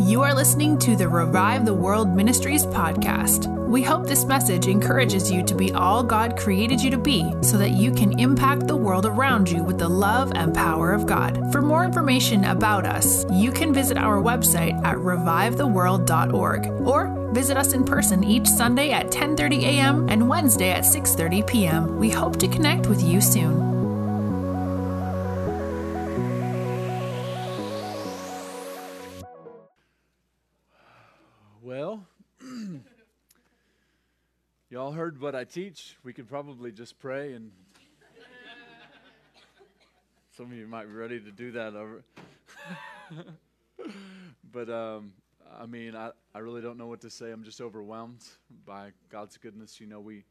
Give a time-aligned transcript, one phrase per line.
[0.00, 3.52] You are listening to the Revive the World Ministries podcast.
[3.66, 7.58] We hope this message encourages you to be all God created you to be so
[7.58, 11.50] that you can impact the world around you with the love and power of God.
[11.50, 17.72] For more information about us, you can visit our website at revivetheworld.org or visit us
[17.72, 20.08] in person each Sunday at 10:30 a.m.
[20.08, 21.98] and Wednesday at 6:30 p.m.
[21.98, 23.77] We hope to connect with you soon.
[34.78, 35.96] Y'all heard what I teach.
[36.04, 37.50] We could probably just pray, and
[40.36, 42.04] some of you might be ready to do that over.
[44.52, 45.14] but um,
[45.58, 47.32] I mean, I, I really don't know what to say.
[47.32, 48.22] I'm just overwhelmed
[48.64, 49.80] by God's goodness.
[49.80, 50.22] You know, we,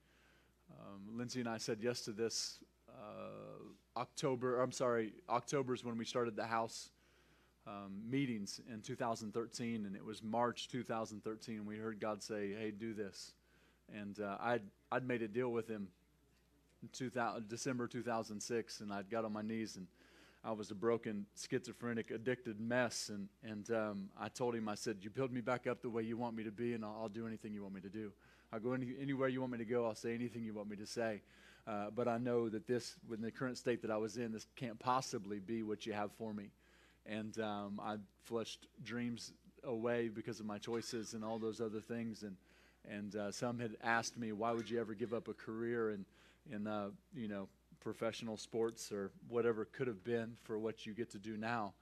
[0.80, 2.60] um, Lindsay and I said yes to this.
[2.88, 6.92] Uh, October, I'm sorry, October is when we started the house
[7.68, 11.66] um, meetings in 2013, and it was March 2013.
[11.66, 13.34] We heard God say, "Hey, do this,"
[13.96, 15.88] and uh, I'd I'd made a deal with Him
[16.82, 19.88] in 2000, December 2006, and I'd got on my knees and
[20.44, 24.98] I was a broken, schizophrenic, addicted mess, and and um, I told Him, I said,
[25.02, 27.10] "You build me back up the way you want me to be, and I'll, I'll
[27.10, 28.12] do anything you want me to do.
[28.54, 29.86] I'll go any, anywhere you want me to go.
[29.86, 31.22] I'll say anything you want me to say."
[31.68, 34.48] Uh, but I know that this, with the current state that I was in, this
[34.56, 36.50] can't possibly be what you have for me
[37.08, 39.32] and um, I flushed dreams
[39.64, 42.24] away because of my choices and all those other things.
[42.24, 42.36] And
[42.90, 46.06] and uh, some had asked me, why would you ever give up a career in
[46.52, 47.48] in uh, you know
[47.80, 51.74] professional sports or whatever could have been for what you get to do now?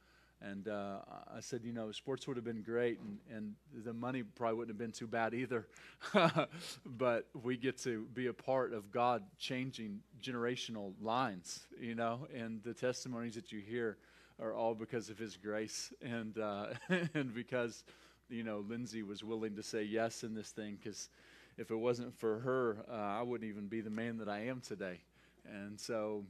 [0.42, 0.98] And uh,
[1.34, 3.54] I said, you know, sports would have been great, and, and
[3.86, 5.66] the money probably wouldn't have been too bad either.
[6.86, 12.62] but we get to be a part of God changing generational lines, you know, and
[12.64, 13.98] the testimonies that you hear
[14.40, 16.68] are all because of His grace and uh,
[17.14, 17.84] and because
[18.30, 20.78] you know Lindsay was willing to say yes in this thing.
[20.82, 21.10] Because
[21.58, 24.62] if it wasn't for her, uh, I wouldn't even be the man that I am
[24.62, 25.00] today.
[25.46, 26.26] And so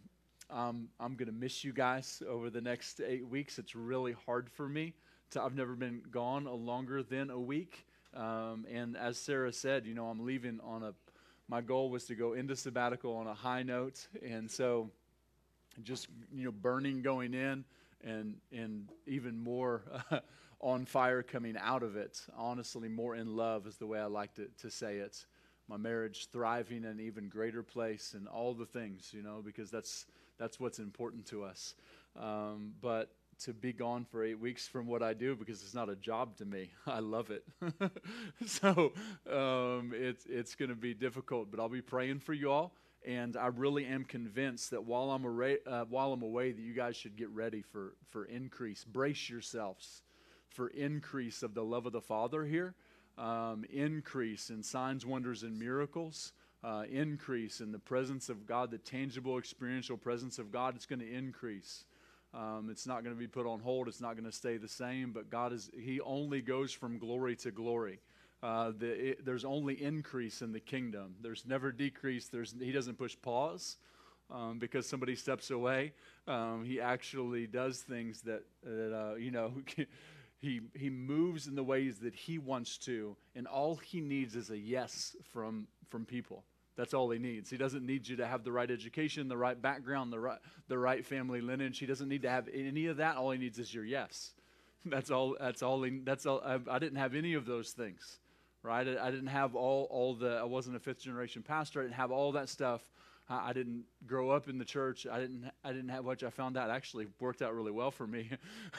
[0.49, 3.57] um, I'm going to miss you guys over the next eight weeks.
[3.57, 4.93] It's really hard for me.
[5.31, 7.85] To, I've never been gone a longer than a week.
[8.15, 10.93] Um, and as Sarah said, you know, I'm leaving on a.
[11.47, 14.89] My goal was to go into sabbatical on a high note, and so
[15.83, 17.65] just you know, burning going in
[18.03, 19.83] and and even more
[20.65, 22.19] on fire coming out of it.
[22.35, 25.23] Honestly, more in love is the way I like to, to say it.
[25.69, 29.69] My marriage thriving in an even greater place, and all the things, you know, because
[29.69, 30.07] that's
[30.39, 31.75] that's what's important to us.
[32.19, 33.11] Um, but
[33.43, 36.35] to be gone for eight weeks from what I do because it's not a job
[36.37, 36.71] to me.
[36.87, 37.43] I love it.
[38.47, 38.93] so
[39.31, 42.73] um, it's it's going to be difficult, but I'll be praying for you all
[43.05, 46.73] and I really am convinced that while I'm away, uh, while I'm away, that you
[46.73, 48.83] guys should get ready for for increase.
[48.83, 50.01] Brace yourselves
[50.55, 52.73] for increase of the love of the Father here,
[53.17, 56.33] um, increase in signs, wonders, and miracles.
[56.63, 60.75] Uh, increase in the presence of God, the tangible, experiential presence of God.
[60.75, 61.85] It's going to increase.
[62.33, 63.87] Um, it's not going to be put on hold.
[63.87, 65.11] It's not going to stay the same.
[65.11, 67.99] But God is He only goes from glory to glory.
[68.41, 71.15] Uh, the, it, there's only increase in the kingdom.
[71.21, 72.27] There's never decrease.
[72.29, 73.77] There's, he doesn't push pause
[74.31, 75.93] um, because somebody steps away.
[76.27, 79.53] Um, he actually does things that, that uh, you know,
[80.45, 84.49] he, he moves in the ways that he wants to, and all he needs is
[84.49, 86.43] a yes from, from people.
[86.75, 87.49] That's all he needs.
[87.49, 90.77] He doesn't need you to have the right education, the right background, the right, the
[90.77, 91.79] right family lineage.
[91.79, 93.15] He doesn't need to have any of that.
[93.15, 94.31] All he needs is your yes.
[94.85, 95.37] That's all.
[95.39, 95.81] That's all.
[95.83, 96.41] He, that's all.
[96.45, 98.19] I, I didn't have any of those things
[98.65, 98.87] right?
[98.87, 101.81] I, I, didn't have all, all the, I wasn't a fifth generation pastor.
[101.81, 102.81] I didn't have all that stuff.
[103.29, 105.07] I, I didn't grow up in the church.
[105.09, 106.23] I didn't, I didn't have much.
[106.23, 108.29] I found out actually worked out really well for me.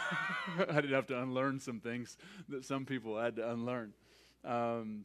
[0.58, 2.16] I didn't have to unlearn some things
[2.48, 3.92] that some people had to unlearn.
[4.44, 5.04] Um,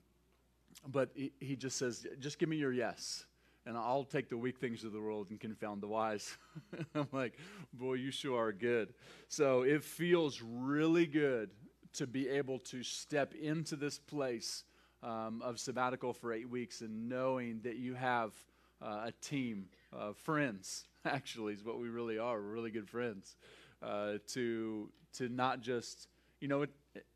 [0.87, 3.25] but he, he just says, just give me your yes
[3.65, 6.35] and I'll take the weak things of the world and confound the wise.
[6.95, 7.37] I'm like,
[7.73, 8.93] boy, you sure are good.
[9.27, 11.51] So it feels really good
[11.93, 14.63] to be able to step into this place
[15.03, 18.31] um, of sabbatical for eight weeks and knowing that you have
[18.81, 22.41] uh, a team of friends, actually, is what we really are.
[22.41, 23.35] We're really good friends.
[23.81, 26.07] Uh, to to not just
[26.41, 26.71] you know, it,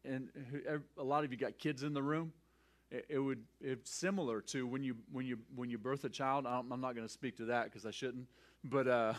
[0.06, 0.30] and
[0.98, 2.32] a lot of you got kids in the room.
[2.92, 6.46] It, it would it's similar to when you when you when you birth a child.
[6.46, 8.28] I'm not going to speak to that because I shouldn't,
[8.64, 9.14] but uh,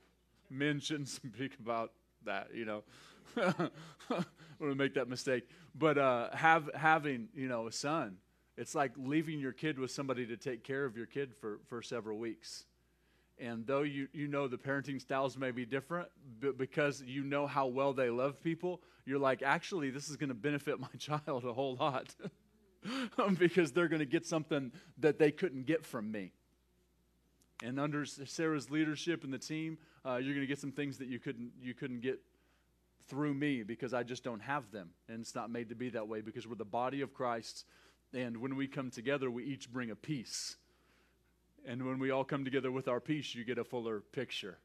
[0.50, 1.92] men shouldn't speak about
[2.24, 2.48] that.
[2.52, 2.82] You know,
[3.36, 3.70] I
[4.10, 4.26] want
[4.60, 5.44] to make that mistake.
[5.74, 8.16] But uh, have, having, you know, a son,
[8.56, 11.82] it's like leaving your kid with somebody to take care of your kid for, for
[11.82, 12.64] several weeks.
[13.38, 16.08] And though you, you know the parenting styles may be different,
[16.40, 20.28] but because you know how well they love people, you're like, actually, this is going
[20.28, 22.14] to benefit my child a whole lot
[23.38, 26.32] because they're going to get something that they couldn't get from me.
[27.62, 31.06] And under Sarah's leadership and the team, uh, you're going to get some things that
[31.06, 32.20] you couldn't you couldn't get
[33.08, 34.90] through me because I just don't have them.
[35.08, 37.64] And it's not made to be that way because we're the body of Christ.
[38.14, 40.56] And when we come together, we each bring a piece.
[41.66, 44.58] And when we all come together with our piece, you get a fuller picture.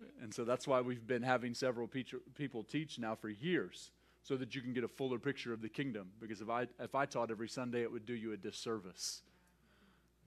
[0.00, 0.24] Yeah.
[0.24, 1.88] And so that's why we've been having several
[2.34, 3.90] people teach now for years
[4.22, 6.08] so that you can get a fuller picture of the kingdom.
[6.20, 9.22] Because if I, if I taught every Sunday, it would do you a disservice.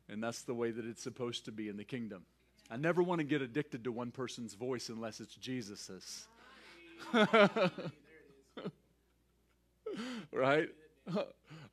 [0.10, 2.24] And that's the way that it's supposed to be in the kingdom.
[2.70, 6.28] I never want to get addicted to one person's voice unless it's Jesus's.
[10.32, 10.70] right?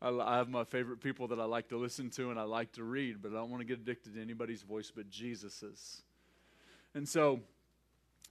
[0.03, 2.85] I, have my favorite people that I like to listen to and I like to
[2.85, 6.03] read, but I don't want to get addicted to anybody's voice but Jesus's.
[6.95, 7.41] And so,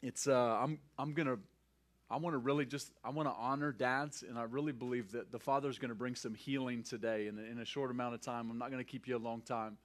[0.01, 1.37] it's uh, I'm I'm gonna
[2.09, 5.31] I want to really just I want to honor dads, and I really believe that
[5.31, 8.49] the Father's going to bring some healing today in, in a short amount of time.
[8.49, 9.77] I'm not going to keep you a long time.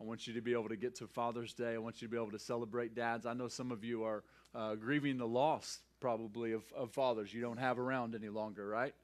[0.00, 1.74] I want you to be able to get to Father's Day.
[1.74, 3.26] I want you to be able to celebrate dads.
[3.26, 4.24] I know some of you are
[4.54, 8.94] uh, grieving the loss probably of, of fathers you don't have around any longer, right?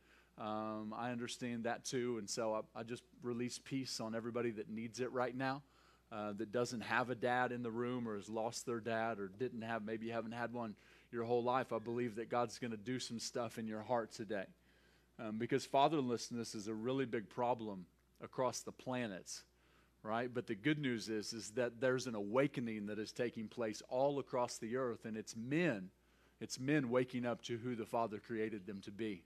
[0.42, 4.68] Um, I understand that too, and so I, I, just release peace on everybody that
[4.68, 5.62] needs it right now,
[6.10, 9.28] uh, that doesn't have a dad in the room or has lost their dad or
[9.28, 10.74] didn't have, maybe you haven't had one
[11.12, 11.72] your whole life.
[11.72, 14.46] I believe that God's going to do some stuff in your heart today,
[15.20, 17.86] um, because fatherlessness is a really big problem
[18.20, 19.44] across the planets,
[20.02, 20.28] right?
[20.32, 24.18] But the good news is, is that there's an awakening that is taking place all
[24.18, 25.90] across the earth, and it's men
[26.42, 29.22] it's men waking up to who the Father created them to be.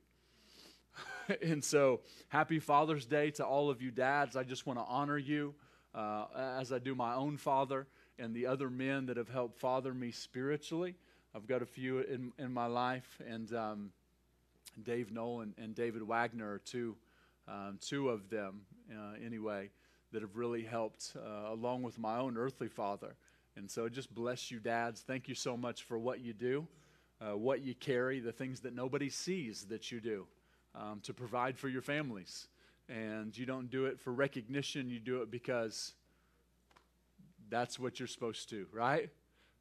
[1.43, 4.37] and so, happy Father's Day to all of you dads.
[4.37, 5.55] I just want to honor you
[5.95, 6.27] uh,
[6.59, 7.87] as I do my own father
[8.19, 10.95] and the other men that have helped father me spiritually.
[11.35, 13.91] I've got a few in, in my life, and um,
[14.83, 16.97] Dave Nolan and David Wagner are two,
[17.47, 19.71] um, two of them, uh, anyway,
[20.13, 23.17] that have really helped, uh, along with my own earthly father.
[23.57, 25.03] And so, just bless you, dads.
[25.03, 26.67] Thank you so much for what you do
[27.21, 30.27] uh, what you carry, the things that nobody sees that you do
[30.77, 32.49] um, to provide for your families.
[32.89, 35.95] And you don't do it for recognition, you do it because
[37.49, 39.11] that's what you're supposed to, right?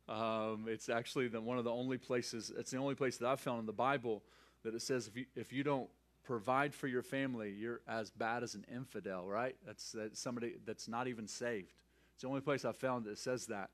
[0.07, 3.39] Um, it's actually the, one of the only places, it's the only place that I've
[3.39, 4.21] found in the Bible
[4.63, 5.89] that it says if you, if you don't
[6.23, 9.55] provide for your family, you're as bad as an infidel, right?
[9.65, 11.73] That's, that's somebody that's not even saved.
[12.13, 13.69] It's the only place I've found that says that.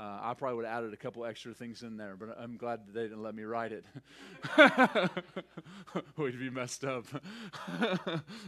[0.00, 2.86] Uh, I probably would have added a couple extra things in there, but I'm glad
[2.86, 3.84] that they didn't let me write it.
[6.16, 7.04] We'd be messed up.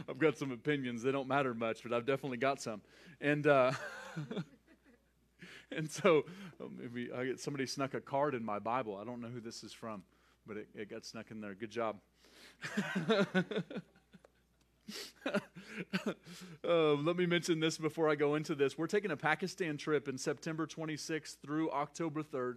[0.09, 1.03] I've got some opinions.
[1.03, 2.81] They don't matter much, but I've definitely got some.
[3.21, 3.71] And uh,
[5.71, 6.23] and so
[6.59, 8.97] oh, maybe I get somebody snuck a card in my Bible.
[8.97, 10.01] I don't know who this is from,
[10.47, 11.53] but it, it got snuck in there.
[11.53, 11.97] Good job.
[15.25, 15.33] Uh,
[16.93, 18.77] let me mention this before I go into this.
[18.77, 22.55] We're taking a Pakistan trip in September 26th through October 3rd.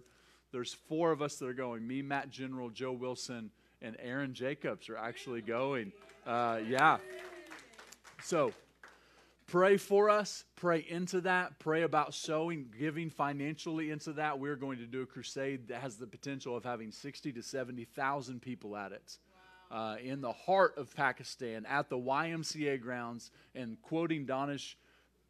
[0.51, 3.51] There's four of us that are going me, Matt General, Joe Wilson,
[3.81, 5.91] and Aaron Jacobs are actually going.
[6.25, 6.97] Uh, yeah.
[8.23, 8.53] So
[9.45, 14.39] pray for us, pray into that, pray about sowing, giving financially into that.
[14.39, 18.41] We're going to do a crusade that has the potential of having 60 to 70,000
[18.41, 19.17] people at it
[19.71, 23.31] uh, in the heart of Pakistan at the YMCA grounds.
[23.55, 24.77] And quoting Danish,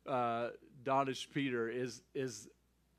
[0.06, 0.50] uh,
[0.84, 2.48] Danish Peter is, is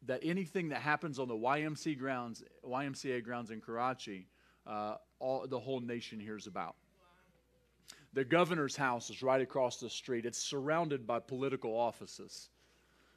[0.06, 4.26] that anything that happens on the YMCA grounds, YMCA grounds in Karachi,
[4.66, 6.76] uh, all, the whole nation hears about.
[8.14, 10.24] The governor's house is right across the street.
[10.24, 12.48] It's surrounded by political offices.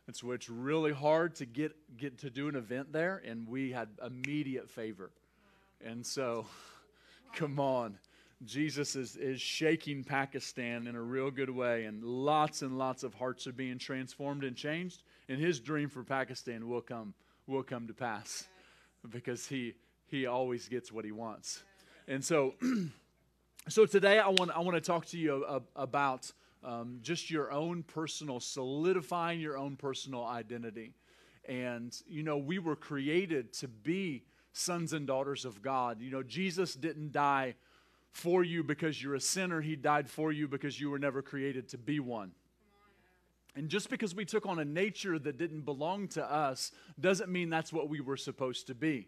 [0.08, 3.72] And so it's really hard to get, get to do an event there, and we
[3.72, 5.12] had immediate favor.
[5.84, 6.46] And so,
[7.34, 7.98] come on.
[8.46, 13.14] Jesus is, is shaking Pakistan in a real good way, and lots and lots of
[13.14, 15.04] hearts are being transformed and changed.
[15.30, 17.14] And his dream for Pakistan will come
[17.48, 18.48] will come to pass
[19.10, 19.74] because he
[20.08, 21.64] he always gets what he wants.
[22.08, 22.56] And so,
[23.70, 25.46] so today I want I want to talk to you
[25.76, 26.32] about
[26.64, 30.94] um, just your own personal solidifying your own personal identity.
[31.48, 36.02] And you know, we were created to be sons and daughters of God.
[36.02, 37.56] You know, Jesus didn't die
[38.12, 39.62] for you because you're a sinner.
[39.62, 42.32] He died for you because you were never created to be one.
[43.56, 47.50] And just because we took on a nature that didn't belong to us doesn't mean
[47.50, 49.08] that's what we were supposed to be.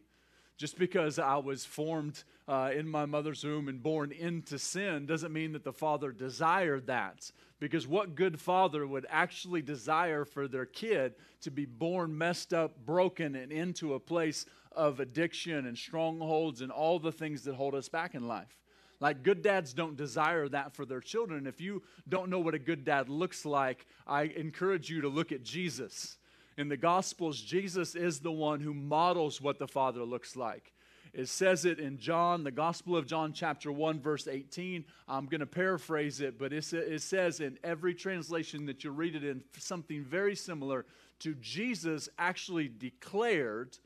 [0.58, 5.34] Just because I was formed uh, in my mother's womb and born into sin doesn't
[5.34, 7.32] mean that the father desired that.
[7.60, 12.86] Because what good father would actually desire for their kid to be born messed up,
[12.86, 17.74] broken, and into a place of addiction and strongholds and all the things that hold
[17.74, 18.60] us back in life?
[19.00, 21.48] Like good dads don't desire that for their children.
[21.48, 25.32] If you don't know what a good dad looks like, I encourage you to look
[25.32, 26.18] at Jesus.
[26.58, 30.72] In the Gospels, Jesus is the one who models what the Father looks like.
[31.14, 34.84] It says it in John, the Gospel of John, chapter 1, verse 18.
[35.08, 39.16] I'm going to paraphrase it, but it, it says in every translation that you read
[39.16, 40.86] it in something very similar
[41.20, 43.78] to Jesus actually declared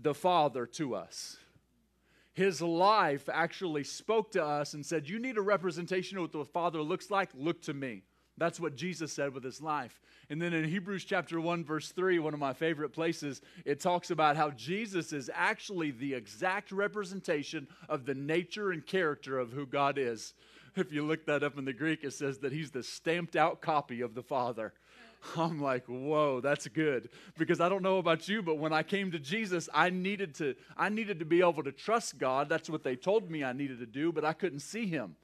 [0.00, 1.36] the Father to us.
[2.34, 6.44] His life actually spoke to us and said, You need a representation of what the
[6.44, 7.30] Father looks like?
[7.34, 8.02] Look to me.
[8.36, 10.00] That's what Jesus said with his life.
[10.28, 14.10] And then in Hebrews chapter 1, verse 3, one of my favorite places, it talks
[14.10, 19.66] about how Jesus is actually the exact representation of the nature and character of who
[19.66, 20.34] God is.
[20.74, 23.60] If you look that up in the Greek, it says that he's the stamped out
[23.60, 24.72] copy of the Father.
[25.36, 27.08] I'm like, whoa, that's good.
[27.38, 30.54] Because I don't know about you, but when I came to Jesus, I needed to,
[30.76, 32.48] I needed to be able to trust God.
[32.48, 35.16] That's what they told me I needed to do, but I couldn't see him.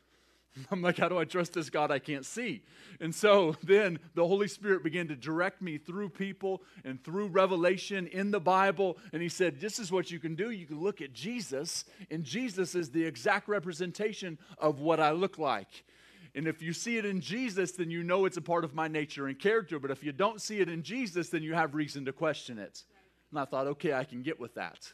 [0.71, 2.63] I'm like, how do I trust this God I can't see?
[3.01, 8.07] And so then the Holy Spirit began to direct me through people and through revelation
[8.09, 8.99] in the Bible.
[9.13, 10.51] And He said, This is what you can do.
[10.51, 15.39] You can look at Jesus, and Jesus is the exact representation of what I look
[15.39, 15.85] like.
[16.35, 18.89] And if you see it in Jesus, then you know it's a part of my
[18.89, 19.79] nature and character.
[19.79, 22.85] But if you don't see it in Jesus, then you have reason to question it.
[23.31, 24.93] And I thought, okay, I can get with that.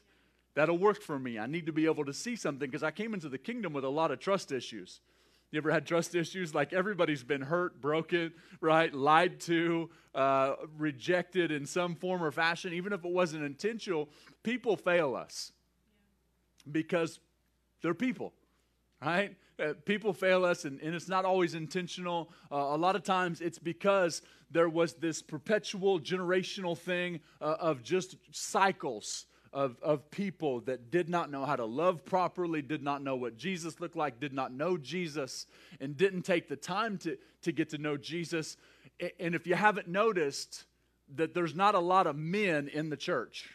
[0.54, 1.38] That'll work for me.
[1.38, 3.84] I need to be able to see something because I came into the kingdom with
[3.84, 5.00] a lot of trust issues.
[5.52, 6.54] You ever had trust issues?
[6.54, 8.92] Like everybody's been hurt, broken, right?
[8.92, 14.08] Lied to, uh, rejected in some form or fashion, even if it wasn't intentional.
[14.42, 15.52] People fail us
[16.70, 17.20] because
[17.82, 18.32] they're people,
[19.00, 19.36] right?
[19.58, 22.30] Uh, people fail us, and, and, it's not always intentional.
[22.52, 24.20] Uh, a lot of times it's because
[24.50, 31.08] there was this perpetual generational thing uh, of just cycles of, of people that did
[31.08, 34.52] not know how to love properly, did not know what Jesus looked like, did not
[34.52, 35.46] know Jesus,
[35.80, 38.58] and didn't take the time to, to get to know Jesus.
[39.18, 40.66] And if you haven't noticed,
[41.14, 43.48] that there's not a lot of men in the church.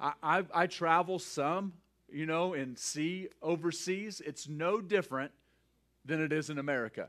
[0.00, 1.74] I, I, I travel some,
[2.12, 4.20] you know, and see overseas.
[4.24, 5.32] It's no different
[6.04, 7.08] than it is in America.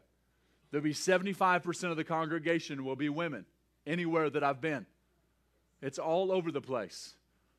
[0.71, 3.45] There'll be 75% of the congregation will be women
[3.85, 4.85] anywhere that I've been.
[5.81, 7.15] It's all over the place,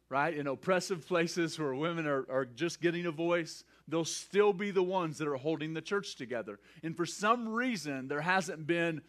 [0.09, 0.35] right?
[0.35, 4.83] In oppressive places where women are, are just getting a voice, they'll still be the
[4.83, 6.59] ones that are holding the church together.
[6.83, 9.03] And for some reason, there hasn't been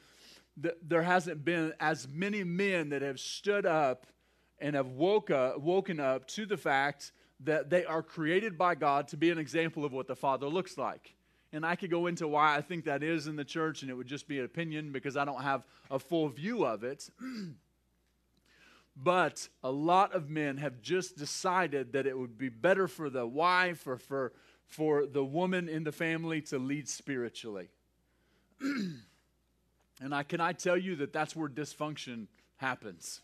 [0.57, 4.07] there hasn't been as many men that have stood up
[4.59, 7.11] and have woke up, woken up to the fact
[7.41, 10.77] that they are created by God to be an example of what the Father looks
[10.77, 11.15] like.
[11.51, 13.93] And I could go into why I think that is in the church, and it
[13.93, 17.09] would just be an opinion because I don't have a full view of it.
[18.95, 23.27] But a lot of men have just decided that it would be better for the
[23.27, 24.31] wife or for,
[24.67, 27.67] for the woman in the family to lead spiritually.
[28.61, 33.19] and I, can I tell you that that's where dysfunction happens?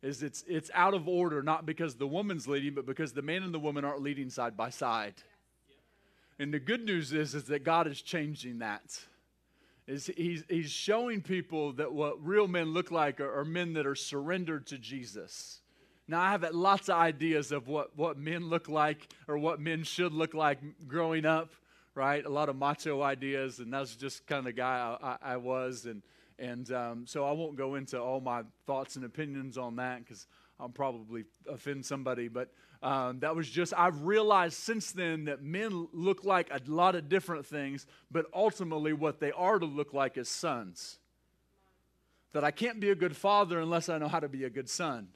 [0.00, 3.42] Is it's, it's out of order, not because the woman's leading, but because the man
[3.42, 5.14] and the woman aren't leading side by side.
[6.38, 8.82] And the good news is, is that God is changing that
[9.88, 13.86] is he's, he's showing people that what real men look like are, are, men that
[13.86, 15.60] are surrendered to Jesus.
[16.06, 19.82] Now, I have lots of ideas of what, what men look like or what men
[19.82, 21.52] should look like growing up,
[21.94, 22.24] right?
[22.24, 25.86] A lot of macho ideas, and that's just kind of guy I, I, I was.
[25.86, 26.02] And,
[26.38, 30.26] and um, so I won't go into all my thoughts and opinions on that because
[30.60, 32.28] I'll probably offend somebody.
[32.28, 32.52] But
[32.82, 37.08] um, that was just, I've realized since then that men look like a lot of
[37.08, 40.98] different things, but ultimately what they are to look like is sons.
[42.32, 44.68] That I can't be a good father unless I know how to be a good
[44.68, 45.08] son.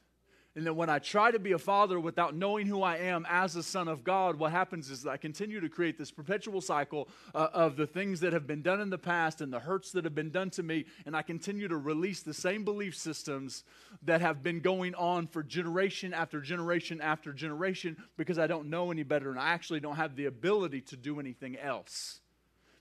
[0.55, 3.57] And that when I try to be a father without knowing who I am as
[3.57, 7.49] a son of God, what happens is I continue to create this perpetual cycle uh,
[7.55, 10.15] of the things that have been done in the past and the hurts that have
[10.15, 10.85] been done to me.
[11.07, 13.65] And I continue to release the same belief systems
[14.03, 18.91] that have been going on for generation after generation after generation because I don't know
[18.91, 22.21] any better and I actually don't have the ability to do anything else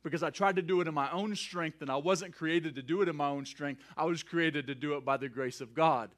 [0.04, 2.82] because I tried to do it in my own strength and I wasn't created to
[2.82, 3.82] do it in my own strength.
[3.96, 6.10] I was created to do it by the grace of God.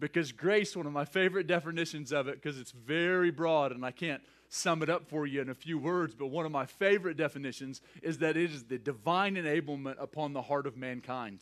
[0.00, 3.90] Because grace, one of my favorite definitions of it, because it's very broad and I
[3.90, 7.16] can't sum it up for you in a few words, but one of my favorite
[7.16, 11.40] definitions is that it is the divine enablement upon the heart of mankind.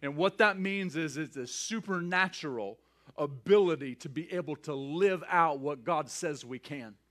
[0.00, 2.78] And what that means is it's a supernatural
[3.18, 6.94] ability to be able to live out what God says we can.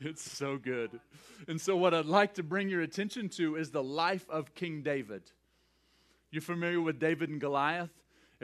[0.00, 0.98] It's so good.
[1.46, 4.80] And so, what I'd like to bring your attention to is the life of King
[4.80, 5.24] David.
[6.30, 7.90] You're familiar with David and Goliath?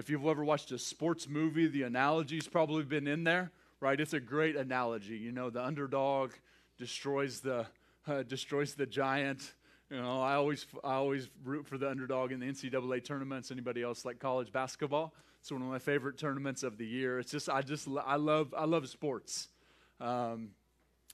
[0.01, 4.01] If you've ever watched a sports movie, the analogy's probably been in there, right?
[4.01, 5.19] It's a great analogy.
[5.19, 6.33] You know, the underdog
[6.79, 7.67] destroys the
[8.07, 9.53] uh, destroys the giant.
[9.91, 13.51] You know, I always I always root for the underdog in the NCAA tournaments.
[13.51, 15.13] Anybody else like college basketball?
[15.39, 17.19] It's one of my favorite tournaments of the year.
[17.19, 19.49] It's just I just I love I love sports.
[20.01, 20.53] Um,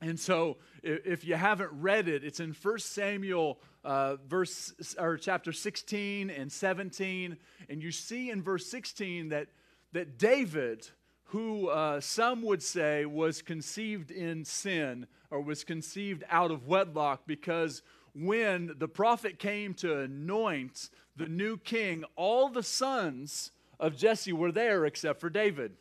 [0.02, 5.52] and so, if you haven't read it, it's in 1 Samuel, uh, verse or chapter
[5.52, 7.36] 16 and 17,
[7.70, 9.48] and you see in verse 16 that
[9.92, 10.86] that David,
[11.24, 17.22] who uh, some would say was conceived in sin or was conceived out of wedlock,
[17.26, 17.82] because
[18.14, 23.50] when the prophet came to anoint the new king, all the sons
[23.80, 25.72] of Jesse were there except for David.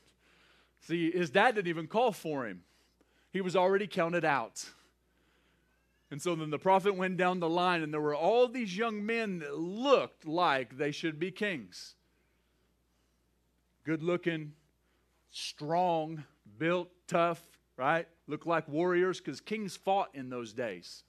[0.80, 2.62] See, his dad didn't even call for him
[3.36, 4.64] he was already counted out.
[6.10, 9.06] And so then the prophet went down the line, and there were all these young
[9.06, 11.96] men that looked like they should be kings.
[13.84, 14.54] Good looking,
[15.32, 16.24] strong,
[16.58, 17.42] built, tough,
[17.76, 18.08] right?
[18.26, 21.04] Looked like warriors because kings fought in those days.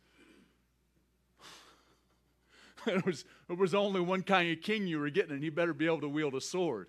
[2.86, 5.72] there, was, there was only one kind of king you were getting, and you better
[5.72, 6.88] be able to wield a sword,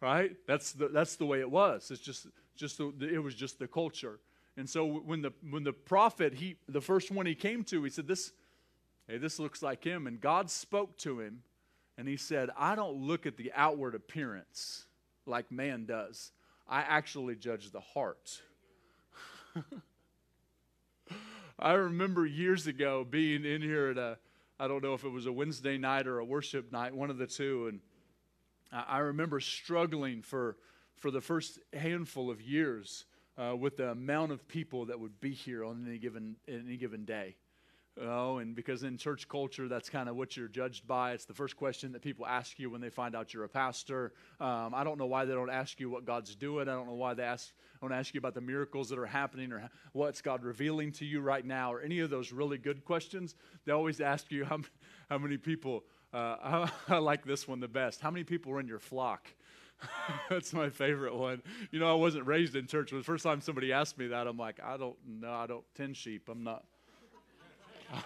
[0.00, 0.34] right?
[0.48, 1.88] That's the, that's the way it was.
[1.92, 4.18] It's just, just the, it was just the culture.
[4.56, 7.90] And so when the when the prophet he the first one he came to, he
[7.90, 8.32] said, This
[9.08, 10.06] hey, this looks like him.
[10.06, 11.42] And God spoke to him
[11.96, 14.86] and he said, I don't look at the outward appearance
[15.26, 16.32] like man does.
[16.68, 18.42] I actually judge the heart.
[21.58, 24.18] I remember years ago being in here at a,
[24.58, 27.18] I don't know if it was a Wednesday night or a worship night, one of
[27.18, 27.80] the two, and
[28.72, 30.56] I remember struggling for
[30.96, 33.04] for the first handful of years
[33.38, 37.04] uh, with the amount of people that would be here on any given any given
[37.04, 37.36] day.
[38.00, 41.12] Oh, and because in church culture, that's kind of what you're judged by.
[41.12, 44.14] It's the first question that people ask you when they find out you're a pastor.
[44.40, 46.70] Um, I don't know why they don't ask you what God's doing.
[46.70, 49.52] I don't know why they ask, don't ask you about the miracles that are happening
[49.52, 53.34] or what's God revealing to you right now or any of those really good questions.
[53.66, 54.60] They always ask you how,
[55.10, 58.00] how many people, uh, I, I like this one the best.
[58.00, 59.28] How many people are in your flock?
[60.30, 61.42] That's my favorite one.
[61.70, 62.90] You know, I wasn't raised in church.
[62.90, 65.32] But the first time somebody asked me that, I'm like, I don't know.
[65.32, 66.28] I don't tend sheep.
[66.28, 66.64] I'm not.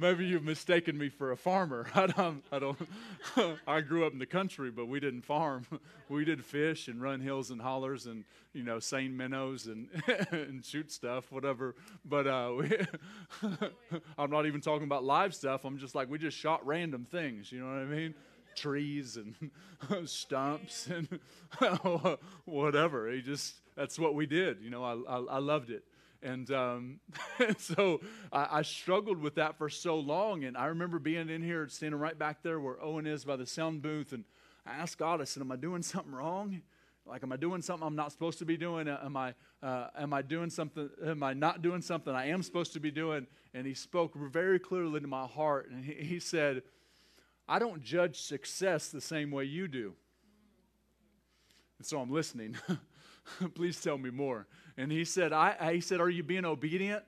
[0.00, 1.88] Maybe you've mistaken me for a farmer.
[1.94, 2.44] I don't.
[2.52, 2.78] I don't.
[3.66, 5.66] I grew up in the country, but we didn't farm.
[6.08, 9.88] We did fish and run hills and hollers and you know seine minnows and
[10.30, 11.74] and shoot stuff, whatever.
[12.04, 12.70] But uh, we,
[14.16, 15.64] I'm not even talking about live stuff.
[15.64, 17.50] I'm just like we just shot random things.
[17.50, 18.14] You know what I mean?
[18.58, 19.50] Trees and
[20.08, 21.18] stumps and
[22.44, 23.10] whatever.
[23.10, 24.60] He just, that's what we did.
[24.60, 25.84] You know, I, I, I loved it.
[26.22, 27.00] And um,
[27.58, 28.00] so
[28.32, 30.44] I, I, struggled with that for so long.
[30.44, 33.46] And I remember being in here, standing right back there where Owen is by the
[33.46, 34.12] sound booth.
[34.12, 34.24] And
[34.66, 36.62] I asked God, I said, Am I doing something wrong?
[37.06, 38.86] Like, am I doing something I'm not supposed to be doing?
[38.86, 40.90] Am I, uh, am I doing something?
[41.06, 43.26] Am I not doing something I am supposed to be doing?
[43.54, 45.70] And he spoke very clearly to my heart.
[45.70, 46.62] And he, he said,
[47.48, 49.94] I don't judge success the same way you do.
[51.78, 52.56] And so I'm listening.
[53.54, 54.46] Please tell me more.
[54.76, 57.04] And he said, I, he said, Are you being obedient?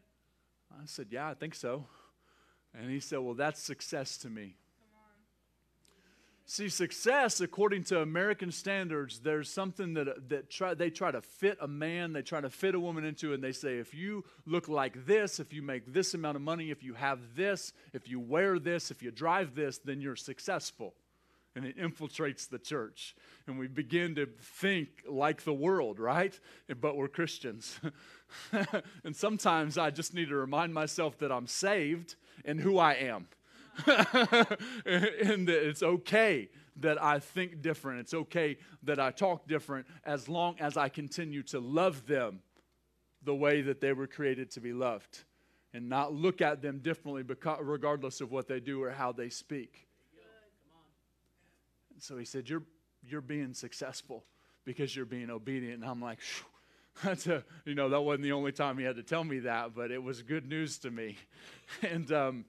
[0.72, 1.86] I said, Yeah, I think so.
[2.74, 4.56] And he said, Well, that's success to me.
[6.52, 11.56] See, success, according to American standards, there's something that, that try, they try to fit
[11.60, 14.68] a man, they try to fit a woman into, and they say, if you look
[14.68, 18.18] like this, if you make this amount of money, if you have this, if you
[18.18, 20.94] wear this, if you drive this, then you're successful.
[21.54, 23.14] And it infiltrates the church.
[23.46, 24.26] And we begin to
[24.58, 26.36] think like the world, right?
[26.80, 27.78] But we're Christians.
[29.04, 33.28] and sometimes I just need to remind myself that I'm saved and who I am.
[34.86, 38.00] and that it's okay that I think different.
[38.00, 42.40] It's okay that I talk different as long as I continue to love them
[43.22, 45.24] the way that they were created to be loved
[45.72, 49.28] and not look at them differently because, regardless of what they do or how they
[49.28, 49.86] speak.
[51.98, 52.62] So he said, You're,
[53.02, 54.24] you're being successful
[54.64, 55.82] because you're being obedient.
[55.82, 56.18] And I'm like,
[57.04, 59.74] that's a, you know, that wasn't the only time he had to tell me that,
[59.74, 61.16] but it was good news to me.
[61.82, 62.44] And, um,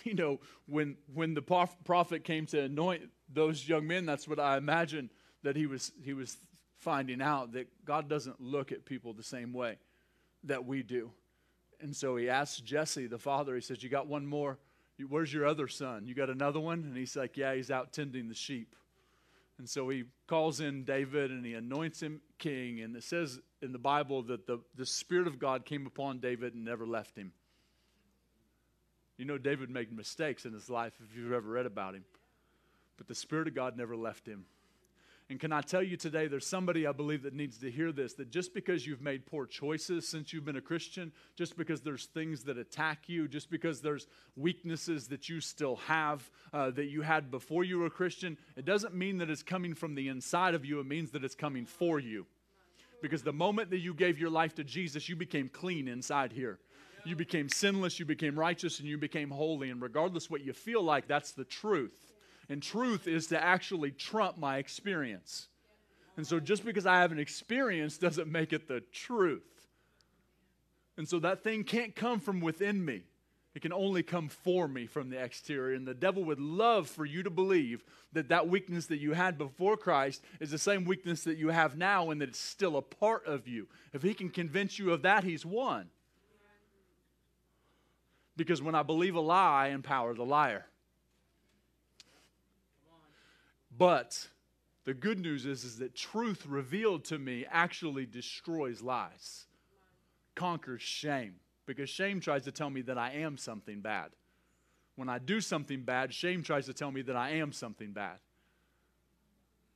[0.04, 4.56] you know, when when the prophet came to anoint those young men, that's what I
[4.56, 5.10] imagine
[5.42, 6.36] that he was he was
[6.76, 9.78] finding out that God doesn't look at people the same way
[10.44, 11.10] that we do.
[11.80, 14.58] And so he asked Jesse, the father, he says, You got one more?
[15.08, 16.06] Where's your other son?
[16.06, 16.80] You got another one?
[16.84, 18.74] And he's like, Yeah, he's out tending the sheep.
[19.58, 22.80] And so he calls in David and he anoints him king.
[22.80, 26.54] And it says in the Bible that the, the Spirit of God came upon David
[26.54, 27.32] and never left him.
[29.20, 32.06] You know, David made mistakes in his life if you've ever read about him.
[32.96, 34.46] But the Spirit of God never left him.
[35.28, 38.14] And can I tell you today, there's somebody I believe that needs to hear this
[38.14, 42.06] that just because you've made poor choices since you've been a Christian, just because there's
[42.06, 44.06] things that attack you, just because there's
[44.36, 48.64] weaknesses that you still have uh, that you had before you were a Christian, it
[48.64, 50.80] doesn't mean that it's coming from the inside of you.
[50.80, 52.24] It means that it's coming for you.
[53.02, 56.58] Because the moment that you gave your life to Jesus, you became clean inside here.
[57.04, 59.70] You became sinless, you became righteous, and you became holy.
[59.70, 62.12] And regardless what you feel like, that's the truth.
[62.48, 65.48] And truth is to actually trump my experience.
[66.16, 69.42] And so just because I have an experience doesn't make it the truth.
[70.96, 73.04] And so that thing can't come from within me.
[73.54, 75.74] It can only come for me from the exterior.
[75.74, 79.38] And the devil would love for you to believe that that weakness that you had
[79.38, 82.82] before Christ is the same weakness that you have now and that it's still a
[82.82, 83.66] part of you.
[83.92, 85.88] If he can convince you of that, he's won.
[88.40, 90.64] Because when I believe a lie, I empower the liar.
[93.76, 94.28] But
[94.86, 99.44] the good news is, is that truth revealed to me actually destroys lies,
[100.34, 101.34] conquers shame.
[101.66, 104.08] Because shame tries to tell me that I am something bad.
[104.96, 108.20] When I do something bad, shame tries to tell me that I am something bad.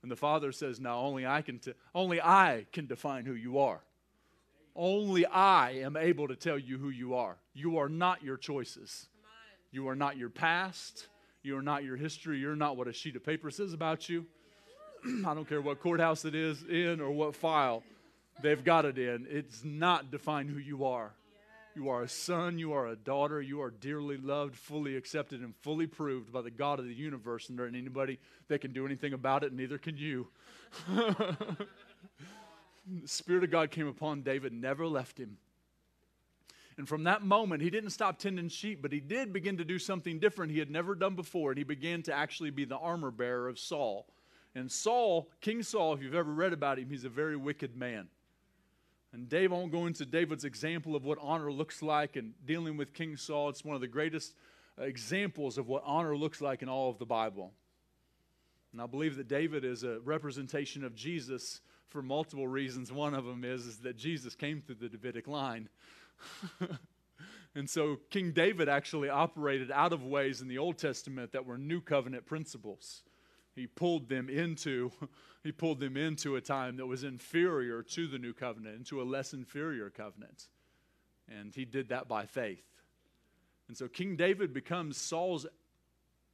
[0.01, 1.59] And the Father says, "No, only I can.
[1.59, 3.83] T- only I can define who you are.
[4.75, 7.37] Only I am able to tell you who you are.
[7.53, 9.07] You are not your choices.
[9.71, 11.07] You are not your past.
[11.43, 12.39] You are not your history.
[12.39, 14.25] You're not what a sheet of paper says about you.
[15.25, 17.83] I don't care what courthouse it is in or what file
[18.41, 19.27] they've got it in.
[19.29, 21.13] It's not define who you are.
[21.75, 25.53] You are a son, you are a daughter, you are dearly loved, fully accepted, and
[25.57, 28.85] fully proved by the God of the universe, and there ain't anybody that can do
[28.85, 30.27] anything about it, neither can you.
[33.01, 35.37] the Spirit of God came upon David, never left him.
[36.77, 39.79] And from that moment, he didn't stop tending sheep, but he did begin to do
[39.79, 41.51] something different he had never done before.
[41.51, 44.07] And he began to actually be the armor bearer of Saul.
[44.55, 48.07] And Saul, King Saul, if you've ever read about him, he's a very wicked man.
[49.13, 52.75] And Dave I won't go into David's example of what honor looks like and dealing
[52.75, 53.47] with King Saul.
[53.47, 54.35] It's one of the greatest
[54.77, 57.53] examples of what honor looks like in all of the Bible.
[58.73, 62.91] And I believe that David is a representation of Jesus for multiple reasons.
[62.91, 65.69] One of them is, is that Jesus came through the Davidic line.
[67.55, 71.57] and so King David actually operated out of ways in the Old Testament that were
[71.57, 73.03] new covenant principles.
[73.55, 74.91] He pulled them into
[75.43, 79.03] he pulled them into a time that was inferior to the new covenant, into a
[79.03, 80.47] less inferior covenant.
[81.29, 82.63] And he did that by faith.
[83.67, 85.45] And so King David becomes Saul's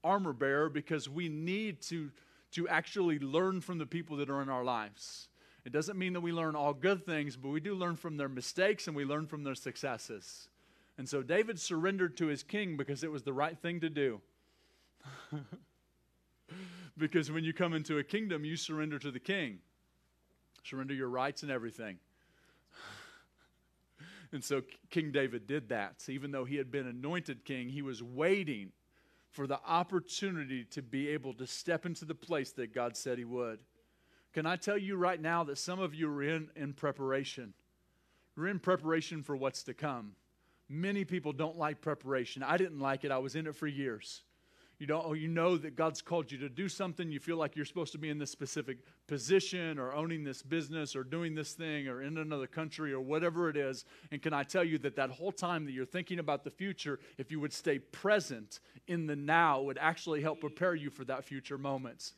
[0.03, 2.11] armor bearer because we need to,
[2.53, 5.27] to actually learn from the people that are in our lives.
[5.63, 8.29] It doesn't mean that we learn all good things, but we do learn from their
[8.29, 10.49] mistakes and we learn from their successes.
[10.97, 14.21] And so David surrendered to his king because it was the right thing to do.
[16.97, 19.59] because when you come into a kingdom, you surrender to the king,
[20.63, 21.97] surrender your rights and everything.
[24.31, 26.01] and so King David did that.
[26.01, 28.71] So even though he had been anointed king, he was waiting
[29.29, 33.25] for the opportunity to be able to step into the place that God said he
[33.25, 33.59] would.
[34.33, 37.53] Can I tell you right now that some of you are in, in preparation?
[38.37, 40.13] You're in preparation for what's to come.
[40.69, 42.41] Many people don't like preparation.
[42.43, 43.11] I didn't like it.
[43.11, 44.23] I was in it for years.
[44.79, 47.55] You don't oh, you know that God's called you to do something, you feel like
[47.55, 51.53] you're supposed to be in this specific position or owning this business or doing this
[51.53, 53.85] thing or in another country or whatever it is.
[54.11, 56.99] And can I tell you that that whole time that you're thinking about the future,
[57.19, 61.25] if you would stay present in the now, would actually help prepare you for that
[61.25, 62.13] future moment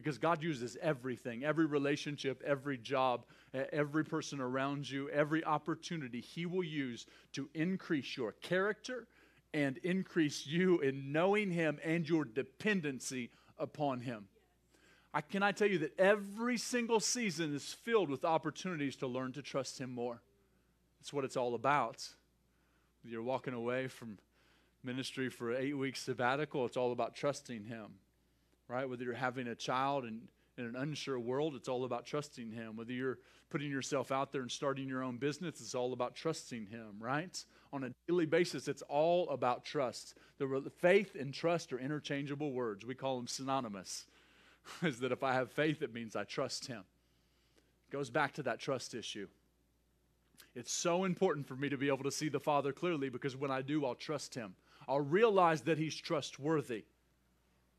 [0.00, 6.46] because God uses everything, every relationship, every job, every person around you, every opportunity He
[6.46, 9.06] will use to increase your character
[9.52, 14.28] and increase you in knowing Him and your dependency upon Him.
[15.12, 19.32] I, can I tell you that every single season is filled with opportunities to learn
[19.32, 20.22] to trust Him more?
[20.98, 22.08] That's what it's all about.
[23.04, 24.16] You're walking away from
[24.82, 27.96] ministry for eight weeks sabbatical, it's all about trusting Him
[28.70, 28.88] right?
[28.88, 30.22] Whether you're having a child and
[30.56, 32.76] in an unsure world, it's all about trusting Him.
[32.76, 36.66] Whether you're putting yourself out there and starting your own business, it's all about trusting
[36.66, 37.42] Him, right?
[37.72, 40.14] On a daily basis, it's all about trust.
[40.38, 42.84] The faith and trust are interchangeable words.
[42.84, 44.06] We call them synonymous.
[44.82, 46.84] Is that if I have faith, it means I trust Him.
[47.88, 49.26] It goes back to that trust issue.
[50.54, 53.50] It's so important for me to be able to see the Father clearly because when
[53.50, 54.54] I do, I'll trust Him.
[54.88, 56.84] I'll realize that He's trustworthy.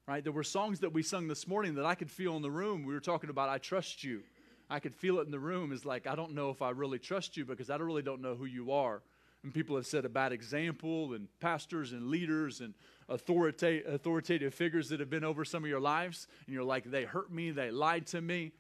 [0.08, 0.24] Right?
[0.24, 2.84] There were songs that we sung this morning that I could feel in the room.
[2.84, 4.22] We were talking about, I trust you.
[4.70, 5.72] I could feel it in the room.
[5.72, 8.36] Is like, I don't know if I really trust you because I really don't know
[8.36, 9.02] who you are.
[9.44, 12.76] And people have set a bad example, and pastors and leaders and
[13.10, 16.28] authorita- authoritative figures that have been over some of your lives.
[16.46, 18.52] And you're like, they hurt me, they lied to me,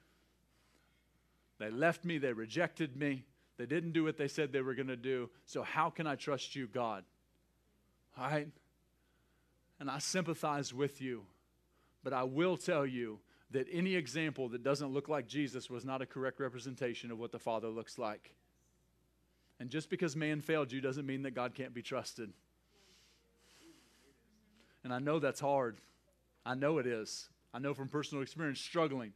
[1.59, 3.25] they left me, they rejected me,
[3.57, 5.29] they didn't do what they said they were going to do.
[5.45, 7.03] So, how can I trust you, God?
[8.17, 8.47] All right?
[9.81, 11.23] And I sympathize with you,
[12.03, 13.17] but I will tell you
[13.49, 17.31] that any example that doesn't look like Jesus was not a correct representation of what
[17.31, 18.35] the Father looks like.
[19.59, 22.31] And just because man failed you doesn't mean that God can't be trusted.
[24.83, 25.79] And I know that's hard.
[26.45, 27.29] I know it is.
[27.51, 29.13] I know from personal experience struggling.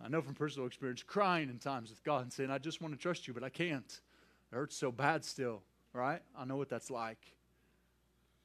[0.00, 2.94] I know from personal experience crying in times with God and saying, I just want
[2.94, 4.00] to trust you, but I can't.
[4.52, 6.22] It hurts so bad still, right?
[6.38, 7.34] I know what that's like.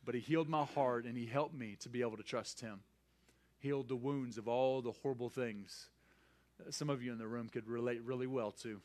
[0.08, 2.80] But He healed my heart and He helped me to be able to trust Him
[3.60, 5.88] healed the wounds of all the horrible things
[6.64, 8.82] that some of you in the room could relate really well to.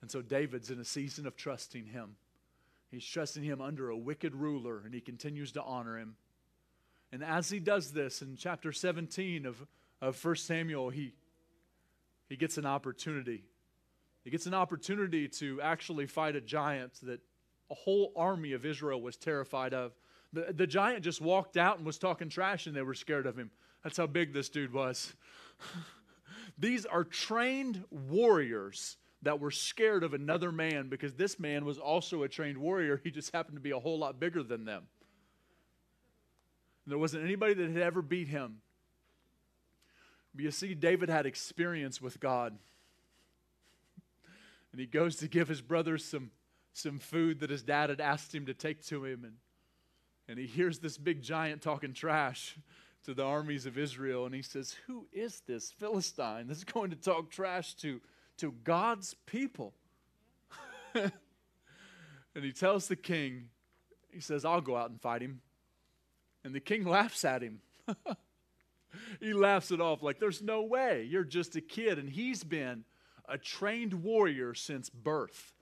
[0.00, 2.16] And so David's in a season of trusting him.
[2.90, 6.16] He's trusting him under a wicked ruler, and he continues to honor him.
[7.10, 9.66] And as he does this in chapter 17 of,
[10.00, 11.14] of 1 Samuel, he,
[12.28, 13.44] he gets an opportunity.
[14.24, 17.20] He gets an opportunity to actually fight a giant that
[17.70, 19.92] a whole army of Israel was terrified of.
[20.32, 23.36] The, the giant just walked out and was talking trash, and they were scared of
[23.36, 23.50] him.
[23.82, 25.12] That's how big this dude was.
[26.58, 32.22] These are trained warriors that were scared of another man because this man was also
[32.22, 33.00] a trained warrior.
[33.02, 34.84] He just happened to be a whole lot bigger than them.
[36.84, 38.60] And there wasn't anybody that had ever beat him.
[40.34, 42.56] But you see, David had experience with God.
[44.72, 46.30] And he goes to give his brother some,
[46.74, 49.24] some food that his dad had asked him to take to him.
[49.24, 49.34] And
[50.28, 52.56] and he hears this big giant talking trash
[53.04, 56.96] to the armies of Israel, and he says, Who is this Philistine that's going to
[56.96, 58.00] talk trash to,
[58.38, 59.74] to God's people?
[60.94, 61.12] and
[62.34, 63.48] he tells the king,
[64.10, 65.40] He says, I'll go out and fight him.
[66.42, 67.60] And the king laughs at him.
[69.20, 71.06] he laughs it off like, There's no way.
[71.08, 71.98] You're just a kid.
[71.98, 72.84] And he's been
[73.28, 75.53] a trained warrior since birth.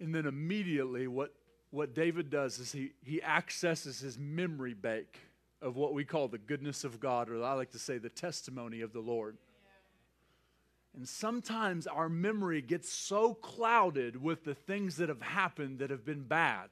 [0.00, 1.34] And then immediately, what,
[1.70, 5.18] what David does is he, he accesses his memory bank
[5.60, 8.80] of what we call the goodness of God, or I like to say the testimony
[8.80, 9.36] of the Lord.
[10.96, 16.04] And sometimes our memory gets so clouded with the things that have happened that have
[16.04, 16.70] been bad.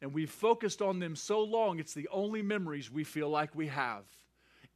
[0.00, 3.68] And we've focused on them so long, it's the only memories we feel like we
[3.68, 4.04] have.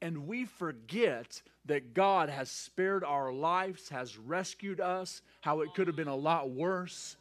[0.01, 5.89] And we forget that God has spared our lives, has rescued us, how it could
[5.89, 7.17] have been a lot worse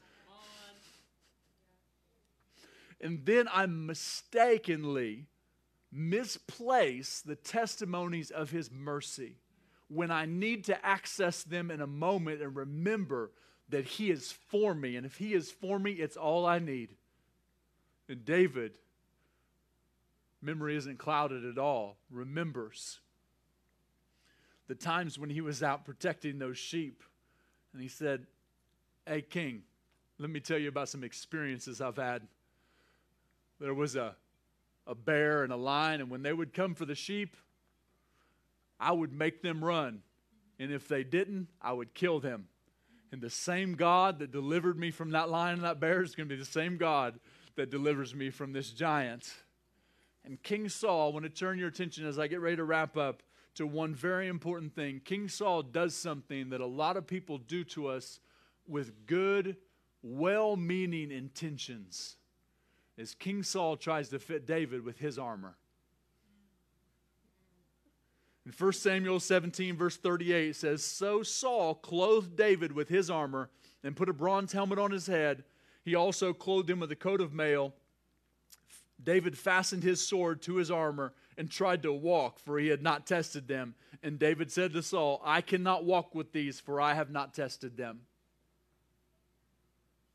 [3.06, 5.28] and then I mistakenly
[5.91, 9.38] misplace the testimonies of His mercy
[9.89, 13.30] when I need to access them in a moment and remember
[13.70, 14.96] that He is for me.
[14.96, 16.96] And if He is for me, it's all I need.
[18.10, 18.80] And David,
[20.41, 23.02] memory isn't clouded at all, remembers
[24.68, 27.04] the times when he was out protecting those sheep.
[27.72, 28.26] And he said,
[29.06, 29.62] Hey, King,
[30.18, 32.24] let me tell you about some experiences I've had
[33.60, 34.15] there was a,
[34.86, 37.36] a bear and a lion, and when they would come for the sheep,
[38.80, 40.02] I would make them run.
[40.60, 42.48] And if they didn't, I would kill them.
[43.12, 46.28] And the same God that delivered me from that lion and that bear is going
[46.28, 47.20] to be the same God
[47.56, 49.34] that delivers me from this giant.
[50.26, 52.98] And King Saul, I want to turn your attention as I get ready to wrap
[52.98, 53.24] up
[53.56, 55.02] to one very important thing.
[55.04, 58.20] King Saul does something that a lot of people do to us
[58.68, 59.56] with good,
[60.02, 62.18] well meaning intentions
[62.97, 65.55] as King Saul tries to fit David with his armor.
[68.45, 73.49] In 1 Samuel 17, verse 38, it says, So Saul clothed David with his armor
[73.84, 75.43] and put a bronze helmet on his head.
[75.84, 77.73] He also clothed him with a coat of mail.
[79.03, 83.05] David fastened his sword to his armor and tried to walk, for he had not
[83.08, 83.75] tested them.
[84.01, 87.75] And David said to Saul, I cannot walk with these, for I have not tested
[87.75, 88.01] them.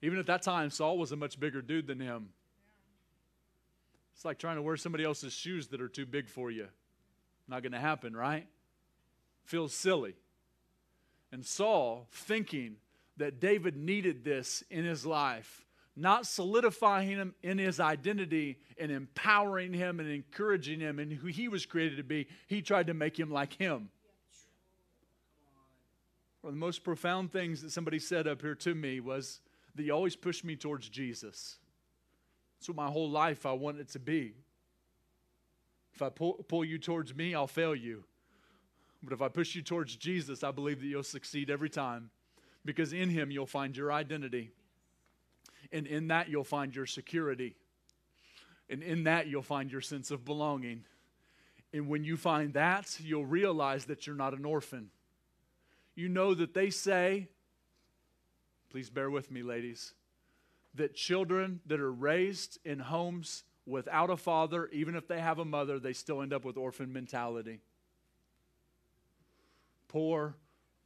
[0.02, 2.30] Even at that time, Saul was a much bigger dude than him.
[4.20, 6.68] It's like trying to wear somebody else's shoes that are too big for you.
[7.48, 8.46] Not going to happen, right?
[9.44, 10.14] Feels silly.
[11.32, 12.76] And Saul, thinking
[13.16, 15.64] that David needed this in his life,
[15.96, 21.48] not solidifying him in his identity and empowering him and encouraging him in who he
[21.48, 23.88] was created to be, he tried to make him like him.
[26.42, 29.40] One of the most profound things that somebody said up here to me was
[29.76, 31.56] that you always push me towards Jesus.
[32.60, 34.34] That's what my whole life I want it to be.
[35.94, 38.04] If I pull, pull you towards me, I'll fail you.
[39.02, 42.10] But if I push you towards Jesus, I believe that you'll succeed every time
[42.66, 44.50] because in Him you'll find your identity.
[45.72, 47.56] And in that you'll find your security.
[48.68, 50.84] And in that you'll find your sense of belonging.
[51.72, 54.90] And when you find that, you'll realize that you're not an orphan.
[55.94, 57.28] You know that they say,
[58.68, 59.94] please bear with me, ladies,
[60.74, 65.44] that children that are raised in homes without a father, even if they have a
[65.44, 67.60] mother, they still end up with orphan mentality.
[69.88, 70.36] Poor,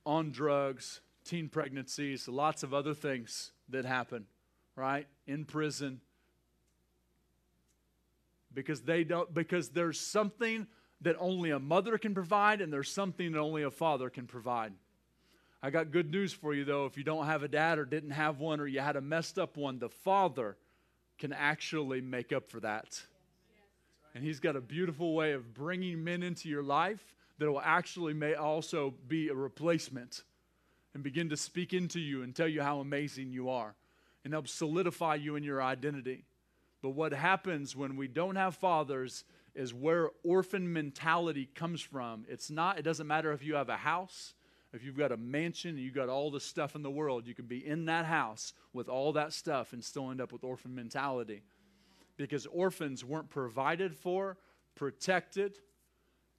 [0.07, 4.27] on drugs, teen pregnancies, lots of other things that happen,
[4.77, 5.07] right?
[5.27, 6.01] In prison.
[8.53, 10.67] Because they don't because there's something
[11.01, 14.73] that only a mother can provide and there's something that only a father can provide.
[15.65, 18.11] I got good news for you though if you don't have a dad or didn't
[18.11, 20.59] have one or you had a messed up one, the father
[21.19, 23.01] can actually make up for that.
[24.15, 28.13] And he's got a beautiful way of bringing men into your life that will actually
[28.13, 30.23] may also be a replacement
[30.93, 33.75] and begin to speak into you and tell you how amazing you are
[34.23, 36.27] and help solidify you in your identity.
[36.83, 39.25] But what happens when we don't have fathers
[39.55, 42.27] is where orphan mentality comes from.
[42.29, 44.35] It's not, it doesn't matter if you have a house,
[44.75, 47.35] if you've got a mansion, and you've got all the stuff in the world, you
[47.35, 50.75] can be in that house with all that stuff and still end up with orphan
[50.75, 51.43] mentality.
[52.17, 54.37] Because orphans weren't provided for,
[54.75, 55.59] protected,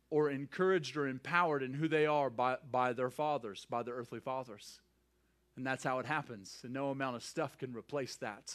[0.09, 4.19] or encouraged or empowered in who they are by, by their fathers, by their earthly
[4.19, 4.81] fathers.
[5.55, 6.59] And that's how it happens.
[6.63, 8.53] And no amount of stuff can replace that.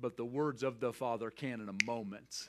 [0.00, 2.48] But the words of the Father can in a moment.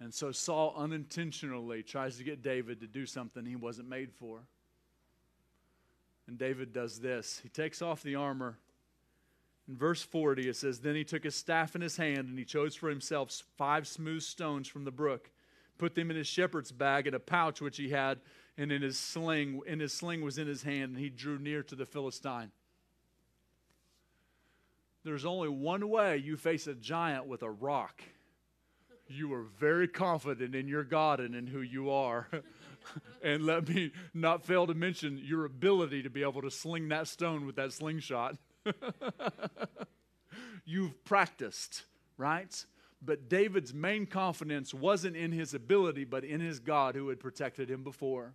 [0.00, 4.40] And so Saul unintentionally tries to get David to do something he wasn't made for.
[6.26, 8.58] And David does this he takes off the armor.
[9.66, 12.44] In verse 40, it says, Then he took his staff in his hand and he
[12.44, 15.30] chose for himself five smooth stones from the brook
[15.78, 18.20] put them in his shepherd's bag in a pouch which he had,
[18.56, 21.62] and in his sling, and his sling was in his hand, and he drew near
[21.62, 22.50] to the Philistine.
[25.04, 28.02] There's only one way you face a giant with a rock.
[29.06, 32.28] You are very confident in your God and in who you are.
[33.22, 37.08] and let me not fail to mention your ability to be able to sling that
[37.08, 38.36] stone with that slingshot.
[40.64, 41.84] You've practiced,
[42.16, 42.64] right?
[43.02, 47.70] But David's main confidence wasn't in his ability, but in his God who had protected
[47.70, 48.34] him before.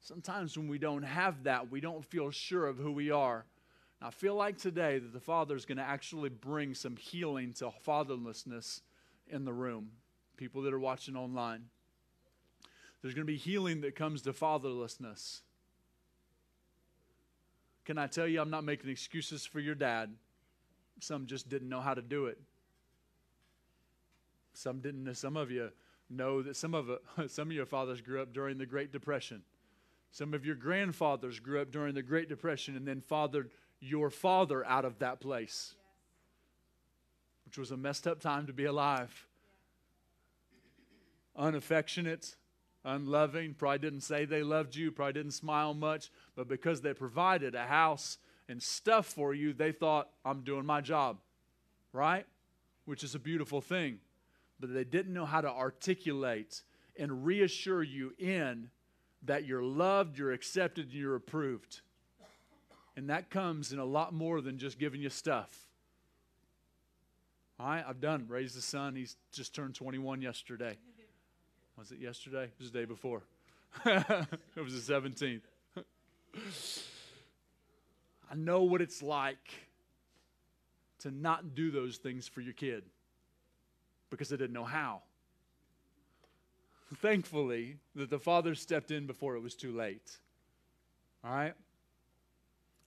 [0.00, 3.44] Sometimes when we don't have that, we don't feel sure of who we are.
[4.00, 7.70] I feel like today that the Father is going to actually bring some healing to
[7.86, 8.82] fatherlessness
[9.28, 9.90] in the room,
[10.36, 11.64] people that are watching online.
[13.02, 15.40] There's going to be healing that comes to fatherlessness.
[17.84, 20.12] Can I tell you, I'm not making excuses for your dad.
[20.98, 22.38] Some just didn't know how to do it.
[24.54, 25.14] Some didn't.
[25.14, 25.70] Some of you
[26.10, 26.90] know that some of
[27.28, 29.42] some of your fathers grew up during the Great Depression.
[30.10, 34.64] Some of your grandfathers grew up during the Great Depression and then fathered your father
[34.64, 35.84] out of that place, yes.
[37.44, 39.26] which was a messed up time to be alive.
[41.36, 41.44] Yeah.
[41.44, 42.36] Unaffectionate,
[42.86, 47.54] unloving, probably didn't say they loved you, probably didn't smile much, but because they provided
[47.54, 48.16] a house
[48.48, 51.18] and stuff for you, they thought, I'm doing my job,
[51.92, 52.24] right?
[52.86, 53.98] Which is a beautiful thing
[54.58, 56.62] but they didn't know how to articulate
[56.98, 58.70] and reassure you in
[59.22, 61.80] that you're loved, you're accepted, and you're approved.
[62.96, 65.68] And that comes in a lot more than just giving you stuff.
[67.58, 68.26] All right, I've done.
[68.28, 68.96] Raised a son.
[68.96, 70.76] He's just turned 21 yesterday.
[71.76, 72.44] Was it yesterday?
[72.44, 73.22] It was the day before.
[73.84, 75.42] it was the 17th.
[78.30, 79.52] I know what it's like
[81.00, 82.84] to not do those things for your kid
[84.10, 85.02] because they didn't know how.
[86.96, 90.18] Thankfully, that the father stepped in before it was too late.
[91.24, 91.54] All right?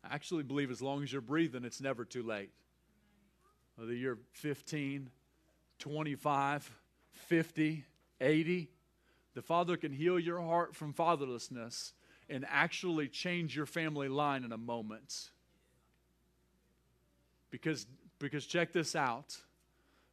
[0.03, 2.49] I actually believe as long as you're breathing, it's never too late.
[3.75, 5.09] Whether you're 15,
[5.77, 6.71] 25,
[7.11, 7.85] 50,
[8.21, 8.69] 80,
[9.39, 11.93] the Father can heal your heart from fatherlessness
[12.29, 15.29] and actually change your family line in a moment.
[17.49, 17.87] Because,
[18.19, 19.37] because check this out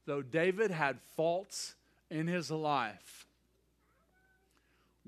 [0.04, 1.74] though David had faults
[2.08, 3.26] in his life,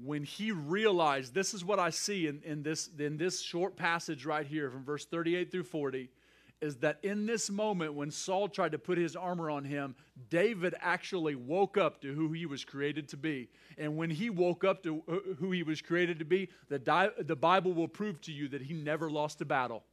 [0.03, 4.27] when he realized this is what I see in, in, this, in this short passage
[4.27, 6.09] right here from verse 38 through 40
[6.61, 9.95] is that in this moment when Saul tried to put his armor on him,
[10.29, 13.49] David actually woke up to who he was created to be.
[13.77, 15.03] And when he woke up to
[15.39, 18.63] who he was created to be, the, di- the Bible will prove to you that
[18.63, 19.85] he never lost a battle.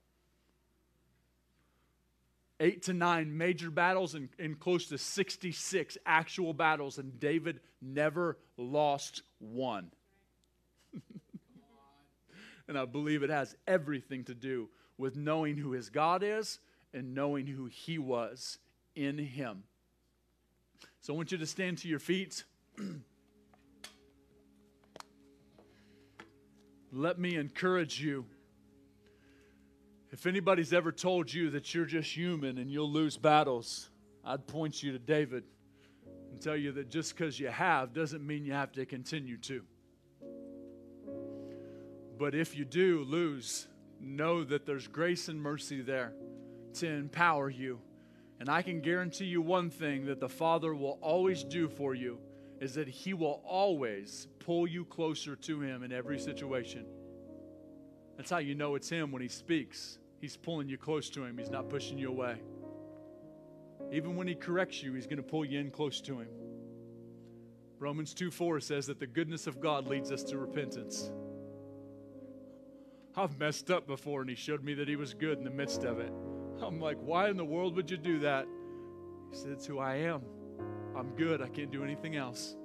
[2.59, 8.37] eight to nine major battles and, and close to 66 actual battles, and David never
[8.57, 9.91] lost one.
[12.67, 16.59] and I believe it has everything to do with knowing who his God is
[16.93, 18.57] and knowing who he was
[18.95, 19.63] in him.
[21.01, 22.43] So I want you to stand to your feet.
[26.91, 28.25] Let me encourage you.
[30.11, 33.89] If anybody's ever told you that you're just human and you'll lose battles,
[34.23, 35.43] I'd point you to David
[36.31, 39.61] and tell you that just because you have doesn't mean you have to continue to.
[42.17, 43.67] But if you do lose,
[44.05, 46.13] know that there's grace and mercy there
[46.75, 47.79] to empower you.
[48.39, 52.19] And I can guarantee you one thing that the Father will always do for you
[52.59, 56.85] is that He will always pull you closer to Him in every situation.
[58.17, 59.99] That's how you know it's Him when He speaks.
[60.19, 62.37] He's pulling you close to Him, He's not pushing you away.
[63.91, 66.29] Even when He corrects you, He's going to pull you in close to Him.
[67.79, 71.11] Romans 2 4 says that the goodness of God leads us to repentance.
[73.17, 75.83] I've messed up before, and He showed me that He was good in the midst
[75.83, 76.11] of it.
[76.61, 78.47] I'm like, why in the world would you do that?
[79.31, 80.21] He said, It's who I am.
[80.95, 81.41] I'm good.
[81.41, 82.55] I can't do anything else.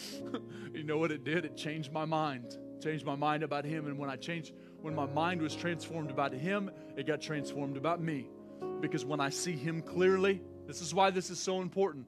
[0.72, 1.44] you know what it did?
[1.44, 2.56] It changed my mind.
[2.82, 3.86] Changed my mind about him.
[3.86, 8.00] And when I changed, when my mind was transformed about him, it got transformed about
[8.00, 8.28] me.
[8.80, 12.06] Because when I see him clearly, this is why this is so important.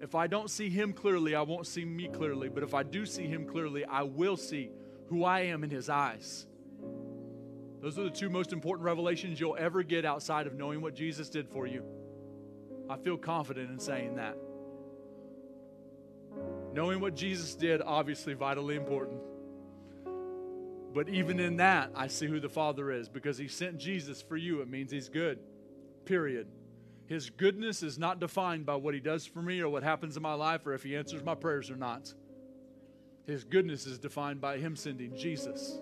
[0.00, 2.48] If I don't see him clearly, I won't see me clearly.
[2.48, 4.70] But if I do see him clearly, I will see
[5.10, 6.46] who I am in his eyes.
[7.82, 11.28] Those are the two most important revelations you'll ever get outside of knowing what Jesus
[11.28, 11.84] did for you.
[12.88, 14.36] I feel confident in saying that.
[16.72, 19.20] Knowing what Jesus did, obviously vitally important.
[20.94, 24.36] But even in that, I see who the Father is because He sent Jesus for
[24.36, 24.60] you.
[24.60, 25.38] It means He's good,
[26.04, 26.46] period.
[27.06, 30.22] His goodness is not defined by what He does for me or what happens in
[30.22, 32.12] my life or if He answers my prayers or not.
[33.30, 35.78] His goodness is defined by Him sending Jesus.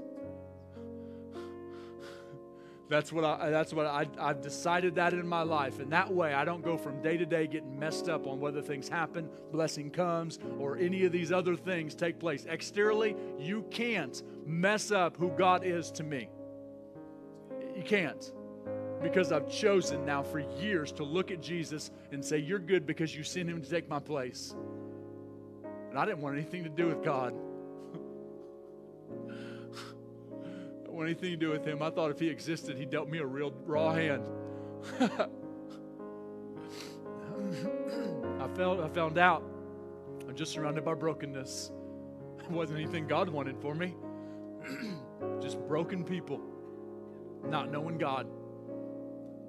[2.91, 5.79] That's what I, that's what I, I've decided that in my life.
[5.79, 8.63] And that way, I don't go from day to day getting messed up on whether
[8.63, 12.47] things happen, blessing comes, or any of these other things take place.
[12.47, 16.29] Exteriorly, you can't mess up who God is to me.
[17.77, 18.33] You can't.
[19.03, 23.15] Because I've chosen now for years to look at Jesus and say, You're good because
[23.15, 24.55] you sent him to take my place.
[25.91, 27.35] And I didn't want anything to do with God.
[29.29, 30.47] I
[30.83, 31.83] didn't want anything to do with him.
[31.83, 34.25] I thought if he existed, he dealt me a real raw hand.
[38.41, 39.43] I felt I found out
[40.29, 41.71] I'm just surrounded by brokenness.
[42.41, 43.95] It wasn't anything God wanted for me.
[45.41, 46.41] just broken people,
[47.45, 48.27] not knowing God.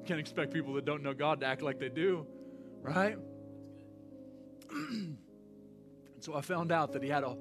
[0.05, 2.25] Can't expect people that don't know God to act like they do,
[2.81, 3.17] right?
[6.19, 7.35] so I found out that he had a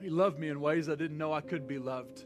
[0.00, 2.24] he loved me in ways I didn't know I could be loved.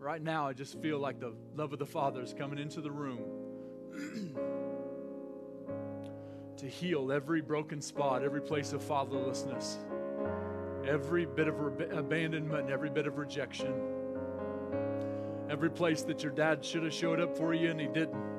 [0.00, 2.90] Right now, I just feel like the love of the Father is coming into the
[2.90, 3.20] room
[6.56, 9.76] to heal every broken spot, every place of fatherlessness,
[10.84, 11.54] every bit of
[11.92, 13.72] abandonment, every bit of rejection,
[15.48, 18.37] every place that your dad should have showed up for you and he didn't,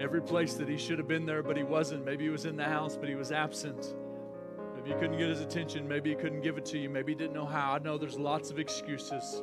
[0.00, 2.04] every place that he should have been there but he wasn't.
[2.04, 3.94] Maybe he was in the house but he was absent.
[4.74, 5.86] Maybe you couldn't get his attention.
[5.86, 6.88] Maybe he couldn't give it to you.
[6.88, 7.74] Maybe he didn't know how.
[7.74, 9.42] I know there's lots of excuses.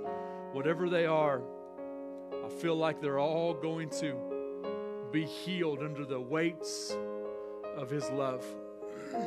[0.52, 1.44] Whatever they are,
[2.44, 4.16] I feel like they're all going to
[5.12, 6.98] be healed under the weights
[7.76, 8.46] of his love.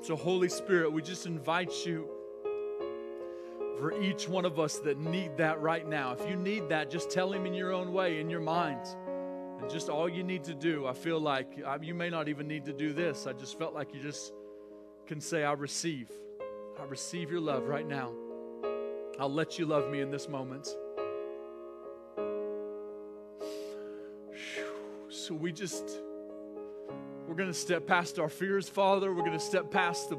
[0.00, 2.08] So, Holy Spirit, we just invite you
[3.78, 6.12] for each one of us that need that right now.
[6.12, 8.86] If you need that, just tell him in your own way, in your mind.
[9.60, 12.64] And just all you need to do, I feel like you may not even need
[12.66, 13.26] to do this.
[13.26, 14.32] I just felt like you just
[15.06, 16.10] can say, I receive.
[16.80, 18.12] I receive your love right now.
[19.18, 20.68] I'll let you love me in this moment.
[25.08, 25.84] So we just,
[27.26, 29.12] we're going to step past our fears, Father.
[29.12, 30.18] We're going to step past the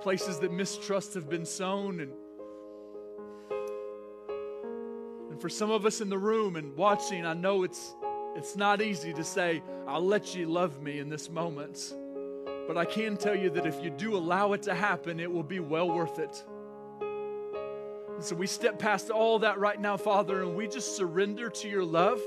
[0.00, 2.00] places that mistrust have been sown.
[2.00, 2.12] And,
[5.30, 7.94] and for some of us in the room and watching, I know it's,
[8.34, 11.94] it's not easy to say, I'll let you love me in this moment.
[12.66, 15.42] But I can tell you that if you do allow it to happen, it will
[15.42, 16.42] be well worth it.
[18.14, 21.68] And so we step past all that right now, Father, and we just surrender to
[21.68, 22.20] your love.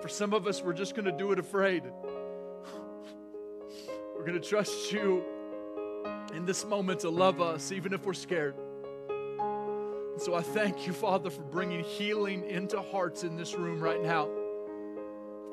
[0.00, 1.82] For some of us, we're just going to do it afraid.
[4.16, 5.24] We're going to trust you
[6.34, 8.54] in this moment to love us, even if we're scared.
[10.20, 14.28] So I thank you, Father, for bringing healing into hearts in this room right now.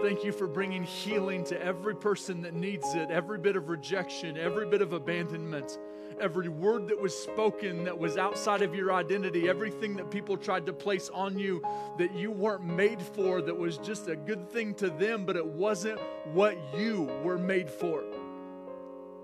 [0.01, 4.37] Thank you for bringing healing to every person that needs it, every bit of rejection,
[4.37, 5.79] every bit of abandonment,
[6.19, 10.65] every word that was spoken that was outside of your identity, everything that people tried
[10.65, 11.61] to place on you
[11.97, 15.45] that you weren't made for, that was just a good thing to them, but it
[15.45, 15.97] wasn't
[16.33, 18.03] what you were made for.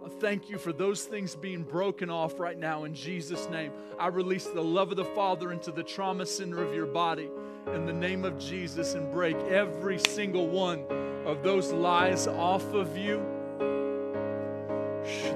[0.06, 3.72] I thank you for those things being broken off right now in Jesus' name.
[3.98, 7.30] I release the love of the Father into the trauma center of your body
[7.74, 10.84] in the name of Jesus and break every single one
[11.26, 13.33] of those lies off of you.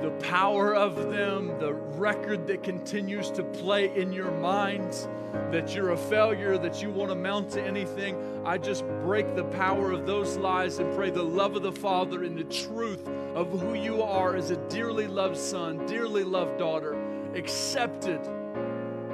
[0.02, 5.08] The power of them, the record that continues to play in your mind
[5.52, 8.18] that you're a failure, that you won't amount to anything.
[8.46, 12.24] I just break the power of those lies and pray the love of the Father
[12.24, 16.98] and the truth of who you are as a dearly loved son, dearly loved daughter,
[17.36, 18.22] accepted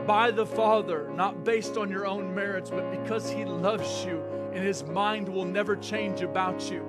[0.06, 4.24] by the Father, not based on your own merits, but because He loves you
[4.54, 6.86] and His mind will never change about you.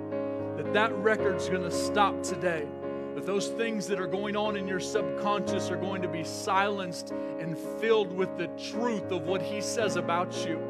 [0.57, 2.67] That that record's going to stop today.
[3.15, 7.12] That those things that are going on in your subconscious are going to be silenced
[7.12, 10.61] and filled with the truth of what He says about you.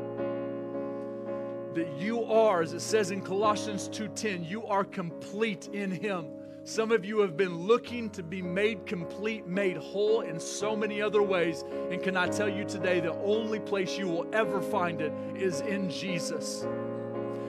[1.75, 6.27] That you are, as it says in Colossians 2:10, you are complete in Him.
[6.67, 11.03] Some of you have been looking to be made complete, made whole in so many
[11.03, 11.63] other ways.
[11.91, 15.61] And can I tell you today, the only place you will ever find it is
[15.61, 16.67] in Jesus,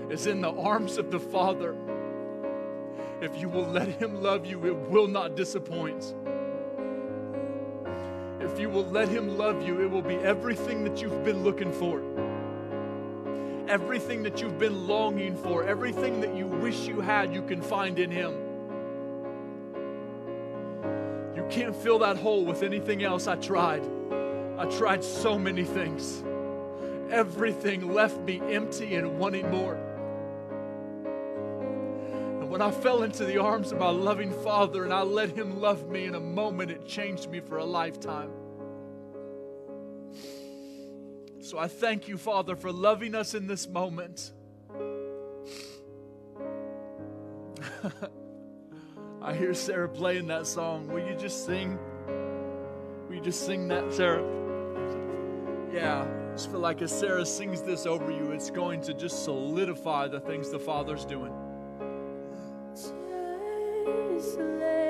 [0.10, 1.78] is in the arms of the Father.
[3.22, 6.14] If you will let Him love you, it will not disappoint.
[8.42, 11.72] If you will let Him love you, it will be everything that you've been looking
[11.72, 12.02] for,
[13.70, 18.00] everything that you've been longing for, everything that you wish you had, you can find
[18.00, 18.34] in Him.
[21.36, 23.28] You can't fill that hole with anything else.
[23.28, 23.84] I tried.
[24.58, 26.24] I tried so many things.
[27.12, 29.85] Everything left me empty and wanting more.
[32.46, 35.60] And when I fell into the arms of my loving Father and I let Him
[35.60, 38.30] love me in a moment, it changed me for a lifetime.
[41.40, 44.32] So I thank you, Father, for loving us in this moment.
[49.24, 50.88] I hear Sarah playing that song.
[50.90, 51.80] Will you just sing?
[53.08, 54.24] Will you just sing that, Sarah?
[55.74, 59.24] Yeah, I just feel like as Sarah sings this over you, it's going to just
[59.24, 61.34] solidify the things the Father's doing.
[62.76, 64.85] Just let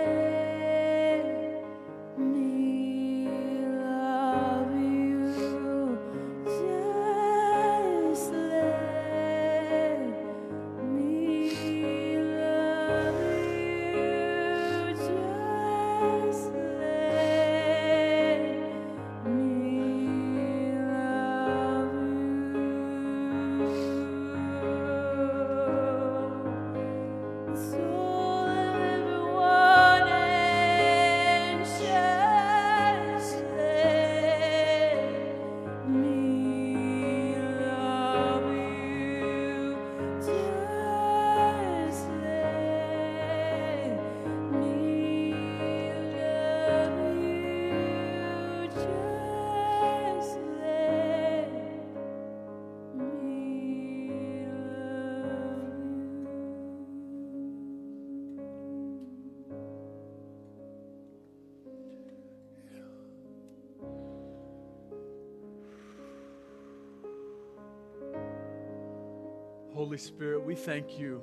[69.85, 71.21] Holy Spirit, we thank you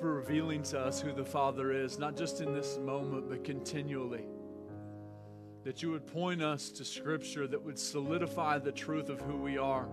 [0.00, 4.24] for revealing to us who the Father is, not just in this moment, but continually.
[5.62, 9.58] That you would point us to Scripture that would solidify the truth of who we
[9.58, 9.86] are.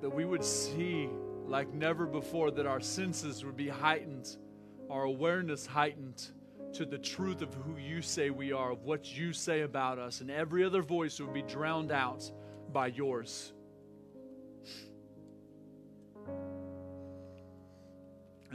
[0.00, 1.10] That we would see
[1.46, 4.38] like never before, that our senses would be heightened,
[4.88, 6.30] our awareness heightened
[6.72, 10.22] to the truth of who you say we are, of what you say about us,
[10.22, 12.32] and every other voice would be drowned out
[12.72, 13.52] by yours.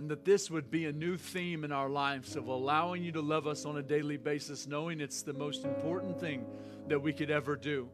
[0.03, 3.21] And that this would be a new theme in our lives of allowing you to
[3.21, 6.45] love us on a daily basis, knowing it's the most important thing
[6.89, 7.87] that we could ever do.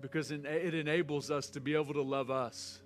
[0.00, 2.80] Because it enables us to be able to love us,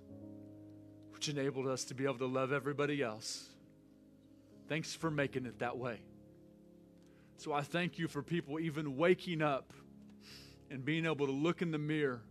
[1.13, 3.47] which enabled us to be able to love everybody else.
[4.67, 6.01] Thanks for making it that way.
[7.37, 9.71] So I thank you for people even waking up
[10.69, 12.21] and being able to look in the mirror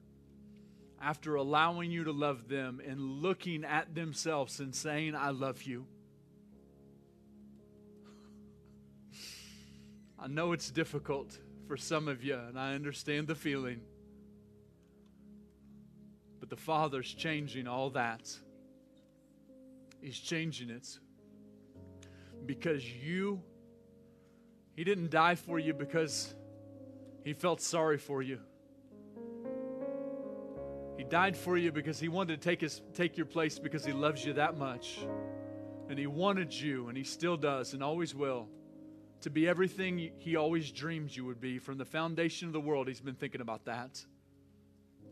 [1.01, 5.87] after allowing you to love them and looking at themselves and saying, I love you.
[10.25, 13.83] I know it's difficult for some of you, and I understand the feeling.
[16.41, 18.35] But the Father's changing all that.
[20.01, 20.99] He's changing it
[22.47, 23.43] because you,
[24.75, 26.35] He didn't die for you because
[27.23, 28.41] He felt sorry for you.
[30.97, 33.93] He died for you because He wanted to take, his, take your place because He
[33.93, 35.01] loves you that much.
[35.91, 38.49] And He wanted you, and He still does, and always will,
[39.23, 41.59] to be everything He always dreamed you would be.
[41.59, 44.05] From the foundation of the world, He's been thinking about that.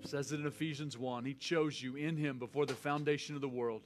[0.03, 1.25] It says it in Ephesians 1.
[1.25, 3.83] He chose you in Him before the foundation of the world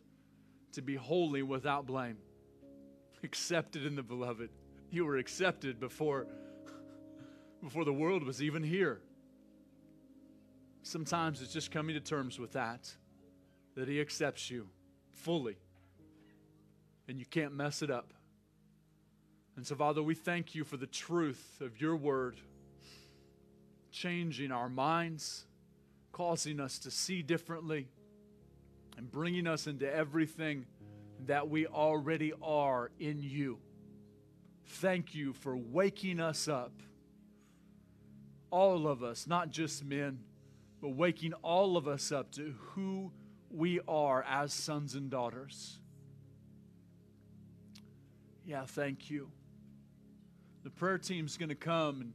[0.73, 2.17] to be holy without blame,
[3.23, 4.51] accepted in the beloved.
[4.91, 6.27] You were accepted before,
[7.63, 9.01] before the world was even here.
[10.83, 12.91] Sometimes it's just coming to terms with that,
[13.75, 14.69] that He accepts you
[15.13, 15.57] fully,
[17.09, 18.13] and you can't mess it up.
[19.57, 22.37] And so, Father, we thank you for the truth of your word,
[23.91, 25.47] changing our minds,
[26.13, 27.89] causing us to see differently
[28.99, 30.67] and bringing us into everything
[31.27, 33.59] that we already are in you.
[34.67, 36.73] Thank you for waking us up,
[38.51, 40.19] all of us, not just men,
[40.83, 43.11] but waking all of us up to who
[43.51, 45.79] we are as sons and daughters.
[48.45, 49.31] Yeah, thank you.
[50.67, 52.13] The prayer team's going to come, and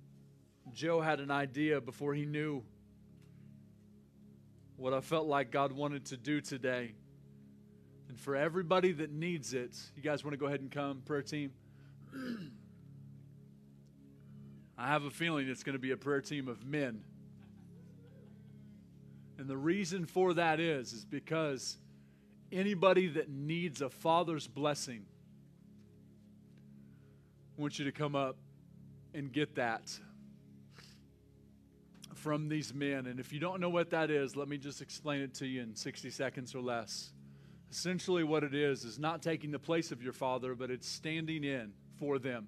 [0.73, 2.61] Joe had an idea before he knew
[4.75, 6.91] what I felt like God wanted to do today.
[8.09, 11.21] And for everybody that needs it, you guys want to go ahead and come, prayer
[11.21, 11.53] team?
[14.77, 17.05] I have a feeling it's going to be a prayer team of men.
[19.37, 21.77] And the reason for that is is because
[22.51, 25.05] anybody that needs a father's blessing
[27.57, 28.37] I want you to come up
[29.13, 29.97] and get that
[32.15, 33.07] from these men.
[33.07, 35.61] And if you don't know what that is, let me just explain it to you
[35.61, 37.11] in 60 seconds or less.
[37.71, 41.43] Essentially, what it is is not taking the place of your father, but it's standing
[41.43, 42.47] in for them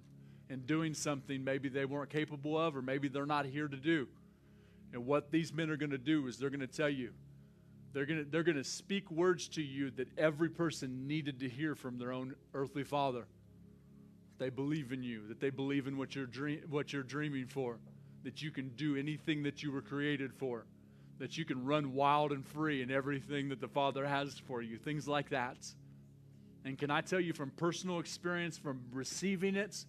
[0.50, 4.08] and doing something maybe they weren't capable of, or maybe they're not here to do.
[4.92, 7.14] And what these men are going to do is they're going to tell you,
[7.94, 11.50] they're going to, they're going to speak words to you that every person needed to
[11.50, 13.26] hear from their own earthly father.
[14.40, 17.78] They believe in you, that they believe in what you're, dream, what you're dreaming for,
[18.24, 20.66] that you can do anything that you were created for,
[21.20, 24.78] that you can run wild and free in everything that the Father has for you,
[24.78, 25.58] things like that.
[26.66, 29.86] And can I tell you from personal experience, from receiving it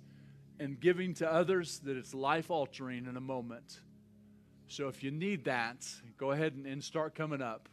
[0.60, 3.80] and giving to others, that it's life altering in a moment.
[4.66, 5.86] So if you need that,
[6.18, 7.68] go ahead and, and start coming up.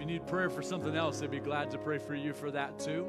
[0.00, 2.78] You need prayer for something else, they'd be glad to pray for you for that
[2.78, 3.06] too.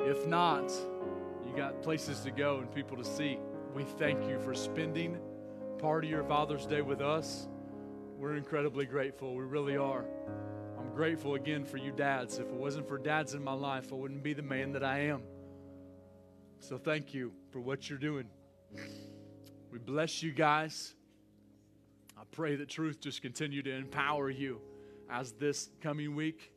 [0.00, 0.70] If not,
[1.46, 3.38] you got places to go and people to see.
[3.74, 5.18] We thank you for spending
[5.78, 7.46] part of your Father's Day with us.
[8.18, 9.34] We're incredibly grateful.
[9.34, 10.04] We really are.
[10.78, 12.38] I'm grateful again for you dads.
[12.38, 15.00] If it wasn't for dads in my life, I wouldn't be the man that I
[15.02, 15.22] am.
[16.58, 18.26] So thank you for what you're doing.
[19.70, 20.94] We bless you guys.
[22.20, 24.60] I pray that truth just continue to empower you
[25.08, 26.52] as this coming week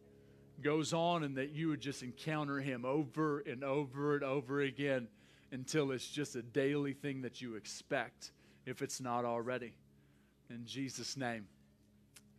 [0.61, 5.07] goes on and that you would just encounter him over and over and over again
[5.53, 8.33] until it's just a daily thing that you expect
[8.65, 9.73] if it's not already.
[10.49, 11.47] In Jesus' name.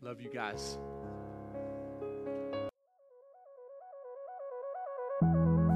[0.02, 0.76] Love you guys.